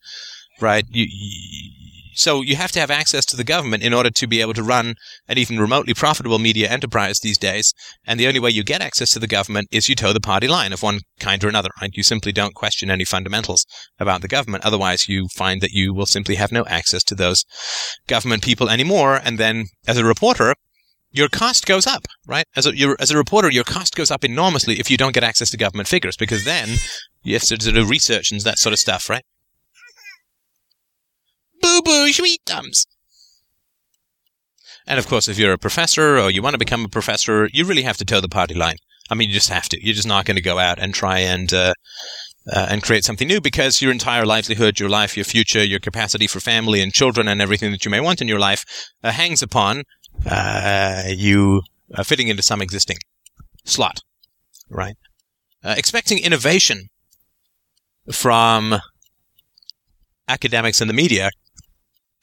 right? 0.60 0.84
You, 0.90 1.06
you, 1.08 1.72
so 2.18 2.42
you 2.42 2.56
have 2.56 2.72
to 2.72 2.80
have 2.80 2.90
access 2.90 3.24
to 3.26 3.36
the 3.36 3.44
government 3.44 3.84
in 3.84 3.94
order 3.94 4.10
to 4.10 4.26
be 4.26 4.40
able 4.40 4.54
to 4.54 4.62
run 4.62 4.96
an 5.28 5.38
even 5.38 5.60
remotely 5.60 5.94
profitable 5.94 6.40
media 6.40 6.68
enterprise 6.68 7.20
these 7.20 7.38
days. 7.38 7.72
And 8.04 8.18
the 8.18 8.26
only 8.26 8.40
way 8.40 8.50
you 8.50 8.64
get 8.64 8.82
access 8.82 9.12
to 9.12 9.20
the 9.20 9.28
government 9.28 9.68
is 9.70 9.88
you 9.88 9.94
toe 9.94 10.12
the 10.12 10.20
party 10.20 10.48
line 10.48 10.72
of 10.72 10.82
one 10.82 10.98
kind 11.20 11.42
or 11.44 11.48
another, 11.48 11.70
right? 11.80 11.92
You 11.94 12.02
simply 12.02 12.32
don't 12.32 12.56
question 12.56 12.90
any 12.90 13.04
fundamentals 13.04 13.64
about 14.00 14.20
the 14.20 14.28
government. 14.28 14.64
Otherwise, 14.64 15.08
you 15.08 15.28
find 15.36 15.60
that 15.60 15.70
you 15.70 15.94
will 15.94 16.06
simply 16.06 16.34
have 16.34 16.50
no 16.50 16.64
access 16.66 17.04
to 17.04 17.14
those 17.14 17.44
government 18.08 18.42
people 18.42 18.68
anymore. 18.68 19.20
And 19.22 19.38
then 19.38 19.66
as 19.86 19.96
a 19.96 20.04
reporter, 20.04 20.56
your 21.18 21.28
cost 21.28 21.66
goes 21.66 21.86
up, 21.86 22.06
right? 22.26 22.46
As 22.56 22.66
a, 22.66 22.72
as 23.00 23.10
a 23.10 23.16
reporter, 23.16 23.50
your 23.50 23.64
cost 23.64 23.96
goes 23.96 24.10
up 24.10 24.24
enormously 24.24 24.78
if 24.78 24.90
you 24.90 24.96
don't 24.96 25.12
get 25.12 25.24
access 25.24 25.50
to 25.50 25.56
government 25.56 25.88
figures, 25.88 26.16
because 26.16 26.44
then 26.44 26.68
you 27.22 27.34
have 27.34 27.42
to 27.42 27.56
do 27.56 27.84
research 27.84 28.30
and 28.30 28.40
that 28.42 28.58
sort 28.58 28.72
of 28.72 28.78
stuff, 28.78 29.10
right? 29.10 29.24
Boo 31.60 31.82
boo 31.82 32.12
sweet 32.12 32.40
thumbs. 32.46 32.86
And 34.86 34.98
of 34.98 35.08
course, 35.08 35.28
if 35.28 35.38
you're 35.38 35.52
a 35.52 35.58
professor 35.58 36.18
or 36.18 36.30
you 36.30 36.40
want 36.40 36.54
to 36.54 36.58
become 36.58 36.84
a 36.84 36.88
professor, 36.88 37.48
you 37.52 37.64
really 37.64 37.82
have 37.82 37.98
to 37.98 38.04
toe 38.04 38.20
the 38.20 38.28
party 38.28 38.54
line. 38.54 38.76
I 39.10 39.14
mean, 39.14 39.28
you 39.28 39.34
just 39.34 39.50
have 39.50 39.68
to. 39.70 39.84
You're 39.84 39.94
just 39.94 40.06
not 40.06 40.24
going 40.24 40.36
to 40.36 40.42
go 40.42 40.58
out 40.58 40.78
and 40.78 40.94
try 40.94 41.18
and 41.18 41.52
uh, 41.52 41.74
uh, 42.50 42.66
and 42.70 42.82
create 42.82 43.04
something 43.04 43.28
new 43.28 43.40
because 43.40 43.82
your 43.82 43.92
entire 43.92 44.24
livelihood, 44.24 44.78
your 44.80 44.88
life, 44.88 45.16
your 45.16 45.24
future, 45.24 45.64
your 45.64 45.80
capacity 45.80 46.26
for 46.26 46.40
family 46.40 46.80
and 46.80 46.92
children, 46.92 47.28
and 47.28 47.42
everything 47.42 47.70
that 47.72 47.84
you 47.84 47.90
may 47.90 48.00
want 48.00 48.22
in 48.22 48.28
your 48.28 48.38
life 48.38 48.64
uh, 49.02 49.10
hangs 49.10 49.42
upon 49.42 49.82
uh, 50.26 51.02
you 51.06 51.62
uh, 51.94 52.02
fitting 52.02 52.28
into 52.28 52.42
some 52.42 52.62
existing 52.62 52.98
slot, 53.64 54.00
right? 54.68 54.96
Uh, 55.62 55.74
expecting 55.76 56.18
innovation 56.18 56.88
from 58.12 58.80
academics 60.28 60.80
and 60.80 60.88
the 60.88 60.94
media 60.94 61.30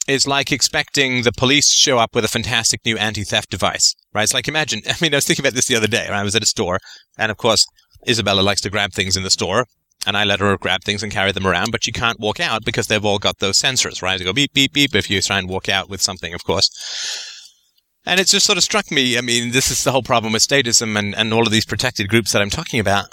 is 0.08 0.28
like 0.28 0.52
expecting 0.52 1.24
the 1.24 1.32
police 1.32 1.72
show 1.72 1.98
up 1.98 2.14
with 2.14 2.24
a 2.24 2.28
fantastic 2.28 2.80
new 2.86 2.98
anti-theft 2.98 3.50
device, 3.50 3.96
right? 4.14 4.24
It's 4.24 4.34
like 4.34 4.48
imagine. 4.48 4.82
I 4.88 4.96
mean, 5.02 5.14
I 5.14 5.18
was 5.18 5.26
thinking 5.26 5.44
about 5.44 5.56
this 5.56 5.68
the 5.68 5.76
other 5.76 5.88
day. 5.88 6.08
Right? 6.10 6.20
I 6.20 6.24
was 6.24 6.36
at 6.36 6.44
a 6.44 6.48
store, 6.48 6.80
and 7.18 7.32
of 7.32 7.38
course, 7.38 7.66
Isabella 8.08 8.42
likes 8.42 8.62
to 8.62 8.70
grab 8.70 8.94
things 8.94 9.18
in 9.18 9.24
the 9.24 9.32
store, 9.32 9.66
and 10.06 10.16
I 10.16 10.24
let 10.24 10.40
her 10.40 10.58
grab 10.58 10.84
things 10.84 11.02
and 11.02 11.12
carry 11.12 11.32
them 11.32 11.48
around, 11.48 11.72
but 11.72 11.84
she 11.84 11.92
can't 11.92 12.20
walk 12.20 12.40
out 12.40 12.64
because 12.64 12.88
they've 12.88 13.04
all 13.04 13.20
got 13.20 13.40
those 13.40 13.60
sensors, 13.60 14.02
right? 14.02 14.20
They 14.20 14.26
go 14.26 14.34
beep 14.34 14.54
beep 14.54 14.74
beep 14.74 14.94
if 14.96 15.10
you 15.10 15.22
try 15.22 15.40
and 15.40 15.50
walk 15.50 15.70
out 15.70 15.90
with 15.90 16.02
something, 16.02 16.34
of 16.34 16.44
course. 16.44 16.70
And 18.06 18.20
it 18.20 18.28
just 18.28 18.46
sort 18.46 18.58
of 18.58 18.64
struck 18.64 18.92
me. 18.92 19.18
I 19.18 19.22
mean, 19.22 19.52
this 19.52 19.72
is 19.72 19.84
the 19.84 19.92
whole 19.92 20.04
problem 20.04 20.34
with 20.34 20.48
statism 20.48 20.98
and, 20.98 21.16
and 21.16 21.34
all 21.34 21.46
of 21.46 21.52
these 21.52 21.66
protected 21.66 22.08
groups 22.08 22.32
that 22.32 22.42
I'm 22.42 22.50
talking 22.50 22.80
about. 22.80 23.06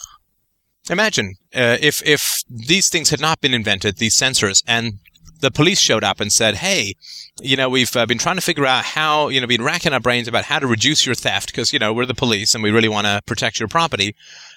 Imagine 0.91 1.37
uh, 1.55 1.79
if 1.81 2.03
if 2.05 2.43
these 2.51 2.89
things 2.89 3.11
had 3.11 3.21
not 3.21 3.41
been 3.41 3.55
invented, 3.55 3.97
these 3.97 4.17
sensors, 4.17 4.65
and 4.67 4.95
the 5.41 5.51
police 5.51 5.79
showed 5.79 6.03
up 6.03 6.21
and 6.21 6.33
said, 6.33 6.57
"Hey, 6.57 6.97
you 7.41 7.57
know, 7.57 7.69
we've 7.69 7.95
uh, 7.95 8.05
been 8.05 8.19
trying 8.19 8.35
to 8.37 8.43
figure 8.43 8.67
out 8.67 8.85
how, 8.85 9.29
you 9.29 9.41
know, 9.41 9.47
been 9.47 9.63
racking 9.63 9.93
our 9.93 10.01
brains 10.01 10.27
about 10.27 10.45
how 10.45 10.59
to 10.59 10.67
reduce 10.67 11.07
your 11.07 11.15
theft 11.15 11.47
because, 11.47 11.73
you 11.73 11.79
know, 11.79 11.93
we're 11.93 12.05
the 12.07 12.15
police 12.15 12.55
and 12.55 12.65
we 12.65 12.71
really 12.71 12.89
want 12.89 13.07
to 13.07 13.23
protect 13.27 13.61
your 13.61 13.69
property." 13.69 14.15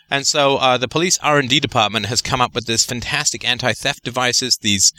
And 0.10 0.26
so 0.26 0.58
uh, 0.58 0.78
the 0.78 0.88
police 0.88 1.18
R&D 1.20 1.60
department 1.60 2.08
has 2.08 2.22
come 2.22 2.42
up 2.42 2.54
with 2.54 2.66
this 2.66 2.86
fantastic 2.86 3.48
anti-theft 3.48 4.04
devices, 4.04 4.58
these 4.58 4.94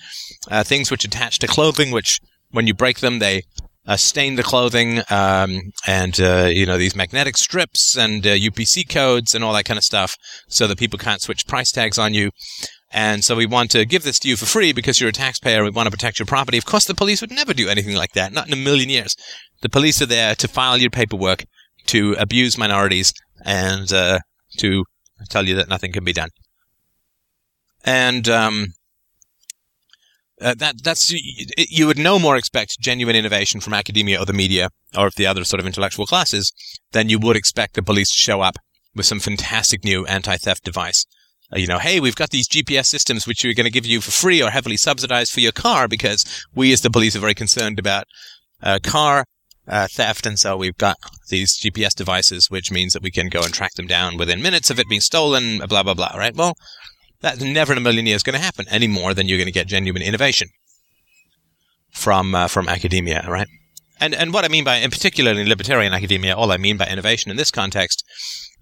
uh, 0.50 0.64
things 0.64 0.90
which 0.90 1.04
attach 1.04 1.38
to 1.40 1.46
clothing, 1.46 1.92
which 1.92 2.20
when 2.50 2.66
you 2.66 2.74
break 2.74 2.98
them, 2.98 3.20
they 3.20 3.42
uh, 3.86 3.96
stain 3.96 4.36
the 4.36 4.42
clothing, 4.42 5.00
um, 5.10 5.72
and 5.86 6.20
uh, 6.20 6.48
you 6.50 6.66
know 6.66 6.78
these 6.78 6.96
magnetic 6.96 7.36
strips 7.36 7.96
and 7.96 8.24
UPC 8.24 8.84
uh, 8.88 8.92
codes 8.92 9.34
and 9.34 9.44
all 9.44 9.52
that 9.52 9.64
kind 9.64 9.78
of 9.78 9.84
stuff, 9.84 10.16
so 10.48 10.66
that 10.66 10.78
people 10.78 10.98
can't 10.98 11.22
switch 11.22 11.46
price 11.46 11.70
tags 11.72 11.98
on 11.98 12.14
you. 12.14 12.30
And 12.92 13.24
so 13.24 13.34
we 13.36 13.46
want 13.46 13.70
to 13.72 13.84
give 13.84 14.04
this 14.04 14.18
to 14.20 14.28
you 14.28 14.36
for 14.36 14.46
free 14.46 14.72
because 14.72 15.00
you're 15.00 15.10
a 15.10 15.12
taxpayer. 15.12 15.62
We 15.62 15.70
want 15.70 15.86
to 15.86 15.90
protect 15.90 16.18
your 16.18 16.26
property. 16.26 16.56
Of 16.56 16.64
course, 16.64 16.86
the 16.86 16.94
police 16.94 17.20
would 17.20 17.32
never 17.32 17.52
do 17.52 17.68
anything 17.68 17.96
like 17.96 18.12
that. 18.12 18.32
Not 18.32 18.46
in 18.46 18.52
a 18.52 18.56
million 18.56 18.88
years. 18.88 19.16
The 19.60 19.68
police 19.68 20.00
are 20.00 20.06
there 20.06 20.34
to 20.36 20.48
file 20.48 20.78
your 20.78 20.90
paperwork, 20.90 21.44
to 21.86 22.14
abuse 22.18 22.56
minorities, 22.56 23.12
and 23.44 23.92
uh, 23.92 24.20
to 24.58 24.84
tell 25.28 25.46
you 25.46 25.56
that 25.56 25.68
nothing 25.68 25.92
can 25.92 26.04
be 26.04 26.12
done. 26.12 26.30
And 27.84 28.28
um, 28.28 28.68
uh, 30.40 30.54
that 30.54 30.82
that's 30.82 31.10
you 31.10 31.86
would 31.86 31.98
no 31.98 32.18
more 32.18 32.36
expect 32.36 32.78
genuine 32.80 33.16
innovation 33.16 33.60
from 33.60 33.74
academia 33.74 34.20
or 34.20 34.24
the 34.26 34.32
media 34.32 34.68
or 34.96 35.10
the 35.16 35.26
other 35.26 35.44
sort 35.44 35.60
of 35.60 35.66
intellectual 35.66 36.06
classes 36.06 36.52
than 36.92 37.08
you 37.08 37.18
would 37.18 37.36
expect 37.36 37.74
the 37.74 37.82
police 37.82 38.10
to 38.10 38.18
show 38.18 38.40
up 38.40 38.56
with 38.94 39.06
some 39.06 39.20
fantastic 39.20 39.84
new 39.84 40.04
anti-theft 40.06 40.64
device 40.64 41.06
uh, 41.52 41.58
you 41.58 41.66
know, 41.66 41.78
hey, 41.78 42.00
we've 42.00 42.16
got 42.16 42.30
these 42.30 42.48
GPS 42.48 42.86
systems 42.86 43.26
which 43.26 43.44
we're 43.44 43.54
going 43.54 43.64
to 43.64 43.70
give 43.70 43.86
you 43.86 44.00
for 44.00 44.10
free 44.10 44.42
or 44.42 44.50
heavily 44.50 44.76
subsidized 44.76 45.32
for 45.32 45.40
your 45.40 45.52
car 45.52 45.86
because 45.86 46.24
we 46.54 46.72
as 46.72 46.80
the 46.80 46.90
police 46.90 47.14
are 47.14 47.20
very 47.20 47.34
concerned 47.34 47.78
about 47.78 48.04
uh, 48.62 48.78
car 48.82 49.24
uh, 49.68 49.86
theft. 49.90 50.26
And 50.26 50.38
so 50.38 50.56
we've 50.56 50.76
got 50.76 50.96
these 51.28 51.56
GPS 51.56 51.94
devices, 51.94 52.50
which 52.50 52.72
means 52.72 52.92
that 52.92 53.02
we 53.02 53.10
can 53.10 53.28
go 53.28 53.42
and 53.42 53.52
track 53.52 53.74
them 53.74 53.86
down 53.86 54.16
within 54.16 54.42
minutes 54.42 54.70
of 54.70 54.78
it 54.80 54.88
being 54.88 55.00
stolen, 55.00 55.58
blah, 55.68 55.82
blah, 55.82 55.94
blah, 55.94 56.16
right? 56.16 56.34
Well, 56.34 56.54
that's 57.26 57.42
never 57.42 57.72
in 57.72 57.78
a 57.78 57.80
million 57.80 58.06
years 58.06 58.22
going 58.22 58.38
to 58.38 58.44
happen 58.44 58.66
any 58.70 58.86
more 58.86 59.12
than 59.12 59.26
you're 59.26 59.38
going 59.38 59.46
to 59.46 59.52
get 59.52 59.66
genuine 59.66 60.02
innovation 60.02 60.48
from, 61.90 62.34
uh, 62.34 62.46
from 62.46 62.68
academia, 62.68 63.24
right? 63.28 63.48
And, 63.98 64.14
and 64.14 64.32
what 64.32 64.44
I 64.44 64.48
mean 64.48 64.64
by, 64.64 64.76
in 64.76 64.90
particular 64.90 65.32
in 65.32 65.48
libertarian 65.48 65.92
academia, 65.92 66.36
all 66.36 66.52
I 66.52 66.56
mean 66.56 66.76
by 66.76 66.86
innovation 66.86 67.30
in 67.30 67.36
this 67.36 67.50
context 67.50 68.04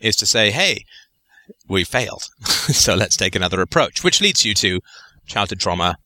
is 0.01 0.17
to 0.17 0.27
say, 0.27 0.51
hey, 0.51 0.85
we 1.69 1.85
failed. 1.85 2.25
so 2.45 2.95
let's 2.95 3.17
take 3.17 3.35
another 3.35 3.61
approach, 3.61 4.03
which 4.03 4.21
leads 4.21 4.45
you 4.45 4.55
to 4.55 4.81
childhood 5.27 5.61
trauma, 5.61 5.97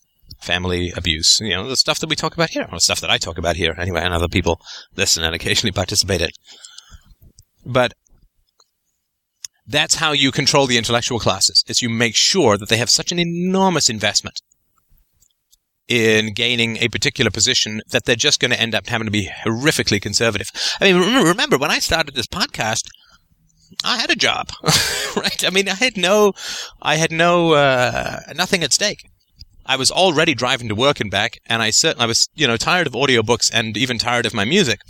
family 0.41 0.93
abuse, 0.97 1.41
you 1.41 1.51
know, 1.51 1.69
the 1.69 1.77
stuff 1.77 2.01
that 2.01 2.09
we 2.09 2.17
talk 2.17 2.35
about 2.35 2.51
here, 2.51 2.65
or 2.65 2.77
the 2.77 2.81
stuff 2.81 3.01
that 3.01 3.11
I 3.11 3.19
talk 3.19 3.39
about 3.39 3.57
here 3.57 3.75
anyway, 3.79 4.01
and 4.01 4.15
other 4.15 4.29
people 4.29 4.61
listen 4.97 5.23
and 5.23 5.35
occasionally 5.35 5.73
participate 5.73 6.23
in. 6.23 6.31
But 7.65 7.93
that's 9.69 9.97
how 9.97 10.13
you 10.13 10.33
control 10.33 10.67
the 10.67 10.79
intellectual 10.79 11.21
classes, 11.21 11.63
is 11.69 11.83
you 11.83 11.91
make 11.91 12.17
sure 12.17 12.57
that 12.57 12.69
they 12.69 12.79
have 12.79 12.91
such 12.91 13.13
an 13.13 13.19
enormous 13.19 13.91
investment 13.91 14.41
in 15.87 16.33
gaining 16.33 16.79
a 16.79 16.89
particular 16.89 17.31
position 17.31 17.81
that 17.91 18.05
they're 18.05 18.17
just 18.17 18.41
going 18.41 18.51
to 18.51 18.61
end 18.61 18.75
up 18.75 18.87
having 18.87 19.07
to 19.07 19.11
be 19.11 19.31
horrifically 19.45 20.01
conservative. 20.01 20.51
I 20.81 20.93
mean, 20.93 21.25
remember 21.25 21.59
when 21.59 21.71
I 21.71 21.79
started 21.79 22.15
this 22.15 22.27
podcast, 22.27 22.85
I 23.85 23.99
had 23.99 24.11
a 24.11 24.17
job, 24.17 24.51
right? 25.17 25.45
I 25.45 25.51
mean, 25.51 25.69
I 25.69 25.75
had 25.75 25.97
no, 25.97 26.33
I 26.81 26.97
had 26.97 27.13
no, 27.13 27.53
uh, 27.53 28.21
nothing 28.35 28.63
at 28.63 28.73
stake. 28.73 29.11
I 29.67 29.77
was 29.77 29.91
already 29.91 30.35
driving 30.35 30.69
to 30.69 30.75
work 30.75 30.99
and 30.99 31.11
back, 31.11 31.39
and 31.47 31.63
I 31.63 31.71
certainly, 31.71 32.05
I 32.05 32.07
was, 32.07 32.29
you 32.35 32.47
know, 32.47 32.57
tired 32.57 32.87
of 32.87 32.95
audiobooks 32.95 33.51
and 33.53 33.77
even 33.77 33.99
tired 33.99 34.25
of 34.25 34.33
my 34.33 34.47
music. 34.47 34.81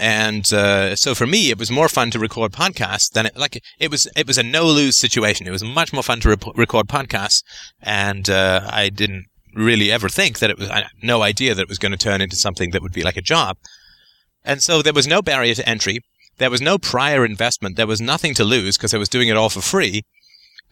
And, 0.00 0.50
uh, 0.50 0.96
so 0.96 1.14
for 1.14 1.26
me, 1.26 1.50
it 1.50 1.58
was 1.58 1.70
more 1.70 1.86
fun 1.86 2.10
to 2.12 2.18
record 2.18 2.52
podcasts 2.52 3.10
than 3.10 3.26
it, 3.26 3.36
like, 3.36 3.62
it 3.78 3.90
was, 3.90 4.08
it 4.16 4.26
was 4.26 4.38
a 4.38 4.42
no-lose 4.42 4.96
situation. 4.96 5.46
It 5.46 5.50
was 5.50 5.62
much 5.62 5.92
more 5.92 6.02
fun 6.02 6.20
to 6.20 6.30
record 6.54 6.88
podcasts, 6.88 7.42
and, 7.82 8.30
uh, 8.30 8.66
I 8.72 8.88
didn't 8.88 9.26
really 9.54 9.92
ever 9.92 10.08
think 10.08 10.38
that 10.38 10.48
it 10.48 10.58
was, 10.58 10.70
I 10.70 10.86
no 11.02 11.20
idea 11.20 11.54
that 11.54 11.60
it 11.60 11.68
was 11.68 11.78
going 11.78 11.92
to 11.92 11.98
turn 11.98 12.22
into 12.22 12.34
something 12.36 12.70
that 12.70 12.80
would 12.80 12.94
be 12.94 13.02
like 13.02 13.18
a 13.18 13.22
job. 13.22 13.58
And 14.42 14.62
so 14.62 14.80
there 14.80 14.94
was 14.94 15.06
no 15.06 15.20
barrier 15.20 15.54
to 15.54 15.68
entry. 15.68 16.00
There 16.38 16.50
was 16.50 16.62
no 16.62 16.78
prior 16.78 17.26
investment. 17.26 17.76
There 17.76 17.86
was 17.86 18.00
nothing 18.00 18.32
to 18.36 18.44
lose 18.44 18.78
because 18.78 18.94
I 18.94 18.98
was 18.98 19.10
doing 19.10 19.28
it 19.28 19.36
all 19.36 19.50
for 19.50 19.60
free. 19.60 20.00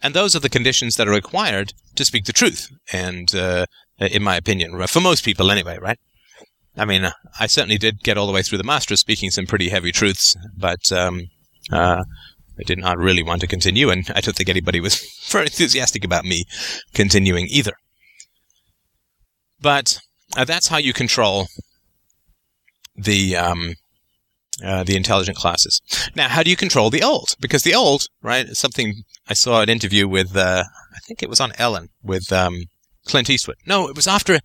And 0.01 0.15
those 0.15 0.35
are 0.35 0.39
the 0.39 0.49
conditions 0.49 0.95
that 0.95 1.07
are 1.07 1.11
required 1.11 1.73
to 1.95 2.03
speak 2.03 2.25
the 2.25 2.33
truth. 2.33 2.69
And, 2.91 3.35
uh, 3.35 3.67
in 3.99 4.23
my 4.23 4.37
opinion, 4.37 4.87
for 4.87 5.01
most 5.01 5.23
people 5.23 5.51
anyway, 5.51 5.77
right? 5.77 5.99
I 6.79 6.85
mean, 6.85 7.07
I 7.39 7.47
certainly 7.47 7.77
did 7.77 8.03
get 8.03 8.17
all 8.17 8.27
the 8.27 8.33
way 8.33 8.41
through 8.41 8.57
the 8.57 8.63
masters 8.63 8.99
speaking 8.99 9.29
some 9.29 9.45
pretty 9.45 9.69
heavy 9.69 9.91
truths, 9.91 10.35
but, 10.57 10.91
um, 10.91 11.27
uh, 11.71 12.03
I 12.59 12.63
did 12.63 12.79
not 12.79 12.97
really 12.97 13.23
want 13.23 13.41
to 13.41 13.47
continue, 13.47 13.89
and 13.89 14.05
I 14.13 14.21
don't 14.21 14.35
think 14.35 14.49
anybody 14.49 14.81
was 14.81 14.99
very 15.29 15.45
enthusiastic 15.45 16.03
about 16.03 16.25
me 16.25 16.45
continuing 16.93 17.47
either. 17.49 17.73
But 19.61 19.99
uh, 20.35 20.45
that's 20.45 20.67
how 20.67 20.77
you 20.77 20.93
control 20.93 21.47
the 22.95 23.35
um, 23.37 23.75
uh, 24.63 24.83
the 24.83 24.97
intelligent 24.97 25.37
classes. 25.37 25.81
Now, 26.15 26.27
how 26.27 26.43
do 26.43 26.49
you 26.49 26.57
control 26.57 26.89
the 26.89 27.03
old? 27.03 27.35
Because 27.39 27.63
the 27.63 27.75
old, 27.75 28.03
right, 28.21 28.45
is 28.45 28.59
something 28.59 29.03
I 29.27 29.33
saw 29.33 29.61
an 29.61 29.69
interview 29.69 30.07
with, 30.07 30.35
uh, 30.35 30.63
I 30.93 30.99
think 30.99 31.23
it 31.23 31.29
was 31.29 31.39
on 31.39 31.53
Ellen 31.57 31.89
with 32.03 32.31
um, 32.33 32.65
Clint 33.05 33.29
Eastwood. 33.29 33.55
No, 33.65 33.87
it 33.87 33.95
was 33.95 34.07
after 34.07 34.39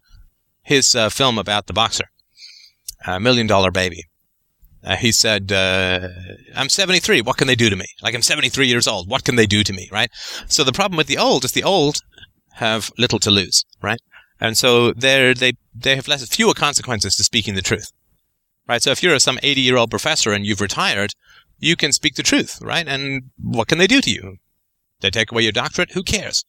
his 0.62 0.94
uh, 0.94 1.08
film 1.08 1.36
about 1.36 1.66
the 1.66 1.72
boxer, 1.72 2.04
Million 3.20 3.46
Dollar 3.46 3.70
Baby. 3.70 4.04
Uh, 4.82 4.96
he 4.96 5.12
said, 5.12 5.50
uh, 5.50 6.08
I'm 6.54 6.68
73. 6.68 7.22
What 7.22 7.38
can 7.38 7.46
they 7.46 7.54
do 7.54 7.70
to 7.70 7.76
me? 7.76 7.86
Like, 8.02 8.14
I'm 8.14 8.22
73 8.22 8.66
years 8.66 8.86
old. 8.86 9.08
What 9.08 9.24
can 9.24 9.36
they 9.36 9.46
do 9.46 9.62
to 9.64 9.72
me? 9.72 9.88
Right? 9.90 10.10
So 10.46 10.62
the 10.62 10.72
problem 10.72 10.98
with 10.98 11.06
the 11.06 11.16
old 11.16 11.44
is 11.44 11.52
the 11.52 11.64
old 11.64 12.00
have 12.54 12.90
little 12.98 13.18
to 13.20 13.30
lose, 13.30 13.64
right? 13.82 14.00
And 14.40 14.58
so 14.58 14.92
they're, 14.92 15.34
they, 15.34 15.54
they 15.74 15.96
have 15.96 16.08
less, 16.08 16.26
fewer 16.28 16.54
consequences 16.54 17.14
to 17.16 17.24
speaking 17.24 17.54
the 17.54 17.62
truth, 17.62 17.90
right? 18.68 18.82
So 18.82 18.90
if 18.90 19.02
you're 19.02 19.18
some 19.18 19.38
80 19.42 19.60
year 19.60 19.76
old 19.76 19.90
professor 19.90 20.32
and 20.32 20.44
you've 20.44 20.60
retired, 20.60 21.14
you 21.58 21.76
can 21.76 21.92
speak 21.92 22.16
the 22.16 22.22
truth, 22.22 22.58
right? 22.60 22.86
And 22.86 23.30
what 23.40 23.68
can 23.68 23.78
they 23.78 23.86
do 23.86 24.00
to 24.02 24.10
you? 24.10 24.36
They 25.00 25.10
take 25.10 25.32
away 25.32 25.42
your 25.42 25.52
doctorate? 25.52 25.92
Who 25.92 26.02
cares? 26.02 26.44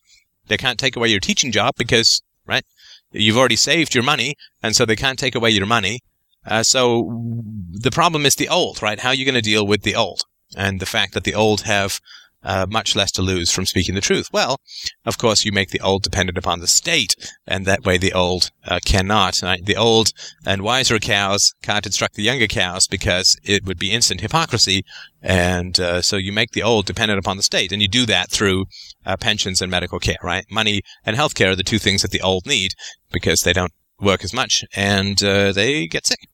They 0.47 0.57
can't 0.57 0.79
take 0.79 0.95
away 0.95 1.07
your 1.09 1.19
teaching 1.19 1.51
job 1.51 1.75
because, 1.77 2.21
right? 2.45 2.65
You've 3.11 3.37
already 3.37 3.55
saved 3.55 3.95
your 3.95 4.03
money, 4.03 4.35
and 4.61 4.75
so 4.75 4.85
they 4.85 4.95
can't 4.95 5.17
take 5.17 5.35
away 5.35 5.49
your 5.51 5.65
money. 5.65 6.01
Uh, 6.45 6.63
so 6.63 7.23
the 7.71 7.91
problem 7.91 8.25
is 8.25 8.35
the 8.35 8.49
old, 8.49 8.81
right? 8.81 8.99
How 8.99 9.09
are 9.09 9.15
you 9.15 9.25
going 9.25 9.35
to 9.35 9.41
deal 9.41 9.65
with 9.65 9.83
the 9.83 9.95
old? 9.95 10.21
And 10.55 10.79
the 10.79 10.85
fact 10.85 11.13
that 11.13 11.23
the 11.23 11.35
old 11.35 11.61
have 11.61 11.99
uh, 12.45 12.67
much 12.69 12.95
less 12.95 13.11
to 13.11 13.21
lose 13.21 13.51
from 13.51 13.65
speaking 13.65 13.95
the 13.95 14.01
truth. 14.01 14.29
Well, 14.31 14.61
of 15.05 15.17
course, 15.17 15.43
you 15.43 15.51
make 15.51 15.71
the 15.71 15.81
old 15.81 16.03
dependent 16.03 16.37
upon 16.37 16.59
the 16.59 16.67
state, 16.67 17.15
and 17.47 17.65
that 17.65 17.83
way 17.83 17.97
the 17.97 18.13
old 18.13 18.51
uh, 18.65 18.79
cannot. 18.85 19.41
Right? 19.41 19.65
The 19.65 19.75
old 19.75 20.11
and 20.45 20.61
wiser 20.61 20.99
cows 20.99 21.53
can't 21.63 21.85
instruct 21.85 22.13
the 22.13 22.23
younger 22.23 22.47
cows 22.47 22.87
because 22.87 23.35
it 23.43 23.65
would 23.65 23.79
be 23.79 23.91
instant 23.91 24.21
hypocrisy, 24.21 24.85
and 25.21 25.79
uh, 25.79 26.01
so 26.03 26.17
you 26.17 26.31
make 26.31 26.51
the 26.51 26.63
old 26.63 26.85
dependent 26.85 27.19
upon 27.19 27.37
the 27.37 27.43
state, 27.43 27.71
and 27.71 27.81
you 27.81 27.87
do 27.87 28.05
that 28.05 28.29
through 28.29 28.65
uh, 29.05 29.17
pensions 29.17 29.59
and 29.61 29.71
medical 29.71 29.99
care. 29.99 30.17
Right? 30.21 30.45
Money 30.51 30.81
and 31.03 31.15
health 31.15 31.33
care 31.33 31.51
are 31.51 31.55
the 31.55 31.63
two 31.63 31.79
things 31.79 32.03
that 32.03 32.11
the 32.11 32.21
old 32.21 32.45
need 32.45 32.73
because 33.11 33.41
they 33.41 33.53
don't 33.53 33.73
work 33.99 34.23
as 34.23 34.33
much 34.33 34.63
and 34.75 35.23
uh, 35.23 35.51
they 35.51 35.87
get 35.87 36.05
sick. 36.05 36.27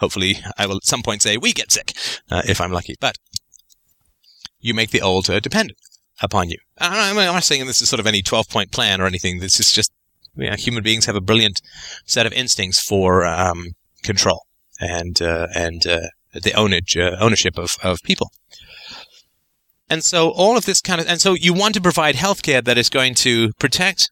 Hopefully, 0.00 0.38
I 0.56 0.66
will 0.66 0.76
at 0.76 0.84
some 0.84 1.02
point 1.02 1.22
say 1.22 1.36
we 1.36 1.52
get 1.52 1.72
sick 1.72 1.92
uh, 2.30 2.42
if 2.46 2.60
I'm 2.60 2.72
lucky, 2.72 2.94
but 3.00 3.16
you 4.60 4.74
make 4.74 4.90
the 4.90 5.02
old 5.02 5.26
dependent 5.26 5.78
upon 6.20 6.50
you. 6.50 6.58
I'm 6.78 7.16
not 7.16 7.44
saying 7.44 7.66
this 7.66 7.82
is 7.82 7.88
sort 7.88 8.00
of 8.00 8.06
any 8.06 8.22
12 8.22 8.48
point 8.48 8.72
plan 8.72 9.00
or 9.00 9.06
anything. 9.06 9.38
This 9.38 9.60
is 9.60 9.72
just 9.72 9.92
you 10.36 10.50
know, 10.50 10.56
human 10.56 10.82
beings 10.82 11.06
have 11.06 11.16
a 11.16 11.20
brilliant 11.20 11.60
set 12.04 12.26
of 12.26 12.32
instincts 12.32 12.80
for 12.80 13.24
um, 13.26 13.68
control 14.02 14.46
and 14.80 15.20
uh, 15.20 15.48
and 15.54 15.86
uh, 15.86 16.08
the 16.32 16.52
ownage, 16.52 16.96
uh, 17.00 17.16
ownership 17.20 17.58
of, 17.58 17.76
of 17.82 17.98
people. 18.02 18.30
And 19.90 20.04
so 20.04 20.30
all 20.30 20.56
of 20.56 20.66
this 20.66 20.80
kind 20.80 21.00
of, 21.00 21.06
and 21.08 21.20
so 21.20 21.34
you 21.34 21.54
want 21.54 21.74
to 21.74 21.80
provide 21.80 22.14
healthcare 22.14 22.62
that 22.64 22.76
is 22.76 22.90
going 22.90 23.14
to 23.16 23.52
protect 23.58 24.10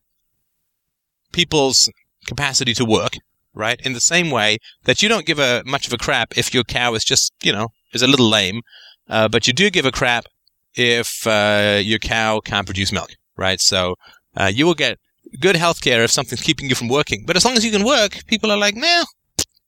people's 1.32 1.90
capacity 2.26 2.72
to 2.74 2.84
work, 2.84 3.12
right? 3.56 3.80
In 3.84 3.94
the 3.94 4.00
same 4.00 4.30
way 4.30 4.58
that 4.84 5.02
you 5.02 5.08
don't 5.08 5.26
give 5.26 5.38
a 5.38 5.62
much 5.64 5.86
of 5.86 5.92
a 5.92 5.98
crap 5.98 6.36
if 6.36 6.54
your 6.54 6.62
cow 6.62 6.94
is 6.94 7.04
just, 7.04 7.32
you 7.42 7.52
know, 7.52 7.68
is 7.92 8.02
a 8.02 8.06
little 8.06 8.28
lame, 8.28 8.60
uh, 9.08 9.28
but 9.28 9.46
you 9.46 9.52
do 9.52 9.70
give 9.70 9.86
a 9.86 9.90
crap 9.90 10.26
if 10.74 11.26
uh, 11.26 11.80
your 11.82 11.98
cow 11.98 12.40
can't 12.40 12.66
produce 12.66 12.92
milk, 12.92 13.10
right? 13.36 13.60
So 13.60 13.96
uh, 14.36 14.52
you 14.54 14.66
will 14.66 14.74
get 14.74 14.98
good 15.40 15.56
health 15.56 15.80
care 15.80 16.04
if 16.04 16.10
something's 16.10 16.42
keeping 16.42 16.68
you 16.68 16.74
from 16.74 16.88
working. 16.88 17.24
But 17.26 17.36
as 17.36 17.44
long 17.44 17.56
as 17.56 17.64
you 17.64 17.72
can 17.72 17.84
work, 17.84 18.24
people 18.26 18.52
are 18.52 18.58
like, 18.58 18.76
nah, 18.76 19.04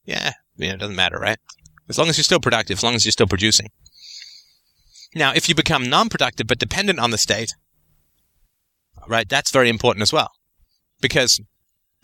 yeah, 0.05 0.33
you 0.57 0.69
know, 0.69 0.75
it 0.75 0.81
doesn't 0.81 0.97
matter, 0.97 1.19
right? 1.19 1.39
As 1.89 1.99
long 1.99 2.09
as 2.09 2.19
you're 2.19 2.25
still 2.25 2.41
productive, 2.41 2.79
as 2.79 2.85
long 2.85 2.95
as 2.95 3.05
you're 3.07 3.13
still 3.13 3.27
producing. 3.27 3.69
Now, 5.15 5.33
if 5.35 5.49
you 5.49 5.55
become 5.55 5.89
non-productive 5.89 6.47
but 6.47 6.59
dependent 6.59 6.99
on 6.99 7.11
the 7.11 7.19
state, 7.19 7.55
right, 9.09 9.27
that's 9.27 9.51
very 9.51 9.71
important 9.71 10.03
as 10.03 10.13
well. 10.13 10.31
Because 11.01 11.41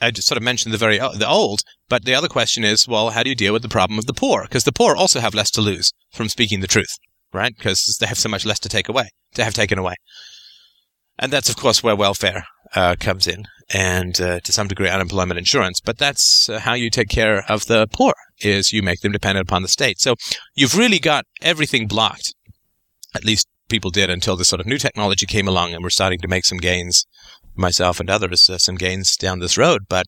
I 0.01 0.11
just 0.11 0.29
sort 0.29 0.37
of 0.37 0.43
mentioned 0.43 0.75
the 0.75 0.79
very 0.79 0.99
the 0.99 1.29
old, 1.29 1.63
but 1.89 2.05
the 2.05 2.15
other 2.15 2.29
question 2.29 2.65
is, 2.65 2.89
well, 2.89 3.11
how 3.11 3.23
do 3.23 3.31
you 3.31 3.37
deal 3.37 3.53
with 3.53 3.63
the 3.63 3.69
problem 3.69 3.99
of 3.99 4.07
the 4.07 4.13
poor? 4.13 4.43
Because 4.43 4.65
the 4.65 4.73
poor 4.73 4.97
also 4.97 5.21
have 5.21 5.35
less 5.35 5.51
to 5.53 5.61
lose 5.61 5.93
from 6.13 6.29
speaking 6.29 6.61
the 6.61 6.67
truth 6.67 6.99
right? 7.35 7.55
Because 7.55 7.99
they 8.01 8.07
have 8.07 8.19
so 8.19 8.29
much 8.31 8.47
less 8.47 8.61
to 8.61 8.69
take 8.69 8.89
away, 8.89 9.11
to 9.35 9.45
have 9.45 9.53
taken 9.53 9.79
away. 9.79 9.97
And 11.19 11.33
that's, 11.33 11.51
of 11.51 11.57
course, 11.57 11.83
where 11.83 11.95
welfare 11.95 12.47
uh, 12.75 12.97
comes 12.99 13.27
in, 13.27 13.45
and 13.73 14.19
uh, 14.21 14.41
to 14.41 14.53
some 14.53 14.69
degree, 14.69 14.89
unemployment 14.89 15.39
insurance. 15.39 15.81
But 15.81 15.99
that's 15.99 16.49
uh, 16.49 16.61
how 16.61 16.75
you 16.75 16.91
take 16.91 17.09
care 17.09 17.45
of 17.49 17.67
the 17.67 17.87
poor: 17.93 18.15
is 18.41 18.73
you 18.73 18.83
make 18.83 19.01
them 19.01 19.13
dependent 19.13 19.49
upon 19.49 19.63
the 19.63 19.69
state. 19.69 20.01
So 20.01 20.15
you've 20.55 20.77
really 20.77 20.99
got 20.99 21.25
everything 21.43 21.87
blocked. 21.87 22.35
At 23.15 23.25
least 23.25 23.47
people 23.69 23.91
did 23.91 24.11
until 24.11 24.37
this 24.37 24.49
sort 24.49 24.61
of 24.61 24.67
new 24.67 24.79
technology 24.79 25.27
came 25.27 25.47
along, 25.47 25.73
and 25.73 25.85
we're 25.85 25.91
starting 25.91 26.19
to 26.21 26.29
make 26.29 26.45
some 26.45 26.59
gains. 26.59 27.07
Myself 27.57 28.01
and 28.01 28.11
others, 28.11 28.51
uh, 28.51 28.59
some 28.59 28.77
gains 28.77 29.17
down 29.17 29.39
this 29.39 29.57
road. 29.57 29.83
But 29.89 30.07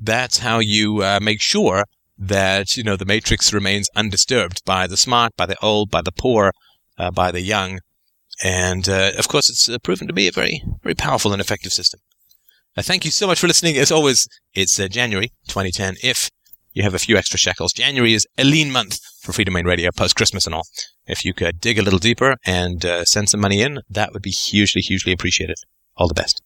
that's 0.00 0.38
how 0.38 0.58
you 0.58 1.02
uh, 1.02 1.20
make 1.22 1.40
sure 1.40 1.84
that 2.18 2.76
you 2.76 2.82
know 2.82 2.96
the 2.96 3.04
matrix 3.04 3.52
remains 3.52 3.88
undisturbed 3.96 4.64
by 4.64 4.86
the 4.86 4.96
smart, 4.96 5.32
by 5.36 5.46
the 5.46 5.56
old, 5.62 5.90
by 5.90 6.02
the 6.02 6.12
poor, 6.12 6.52
uh, 6.98 7.10
by 7.10 7.30
the 7.30 7.40
young, 7.40 7.80
and 8.42 8.88
uh, 8.88 9.12
of 9.18 9.28
course 9.28 9.48
it's 9.48 9.68
uh, 9.68 9.78
proven 9.82 10.06
to 10.06 10.12
be 10.12 10.28
a 10.28 10.32
very 10.32 10.62
very 10.82 10.94
powerful 10.94 11.32
and 11.32 11.40
effective 11.40 11.72
system. 11.72 12.00
Uh, 12.76 12.82
thank 12.82 13.04
you 13.04 13.10
so 13.10 13.26
much 13.26 13.40
for 13.40 13.46
listening. 13.46 13.76
As 13.76 13.92
always, 13.92 14.28
it's 14.54 14.76
January 14.88 15.32
2010. 15.48 15.96
If 16.02 16.30
you 16.72 16.82
have 16.82 16.94
a 16.94 16.98
few 16.98 17.16
extra 17.16 17.38
shekels, 17.38 17.72
January 17.72 18.14
is 18.14 18.26
a 18.38 18.44
lean 18.44 18.70
month 18.70 18.98
for 19.20 19.32
Freedomain 19.32 19.66
Radio 19.66 19.90
post 19.94 20.16
Christmas 20.16 20.46
and 20.46 20.54
all. 20.54 20.66
If 21.06 21.24
you 21.24 21.34
could 21.34 21.60
dig 21.60 21.78
a 21.78 21.82
little 21.82 21.98
deeper 21.98 22.36
and 22.46 22.84
send 23.04 23.28
some 23.28 23.40
money 23.40 23.60
in, 23.60 23.80
that 23.90 24.12
would 24.12 24.22
be 24.22 24.30
hugely 24.30 24.80
hugely 24.80 25.12
appreciated. 25.12 25.56
All 25.96 26.08
the 26.08 26.14
best. 26.14 26.42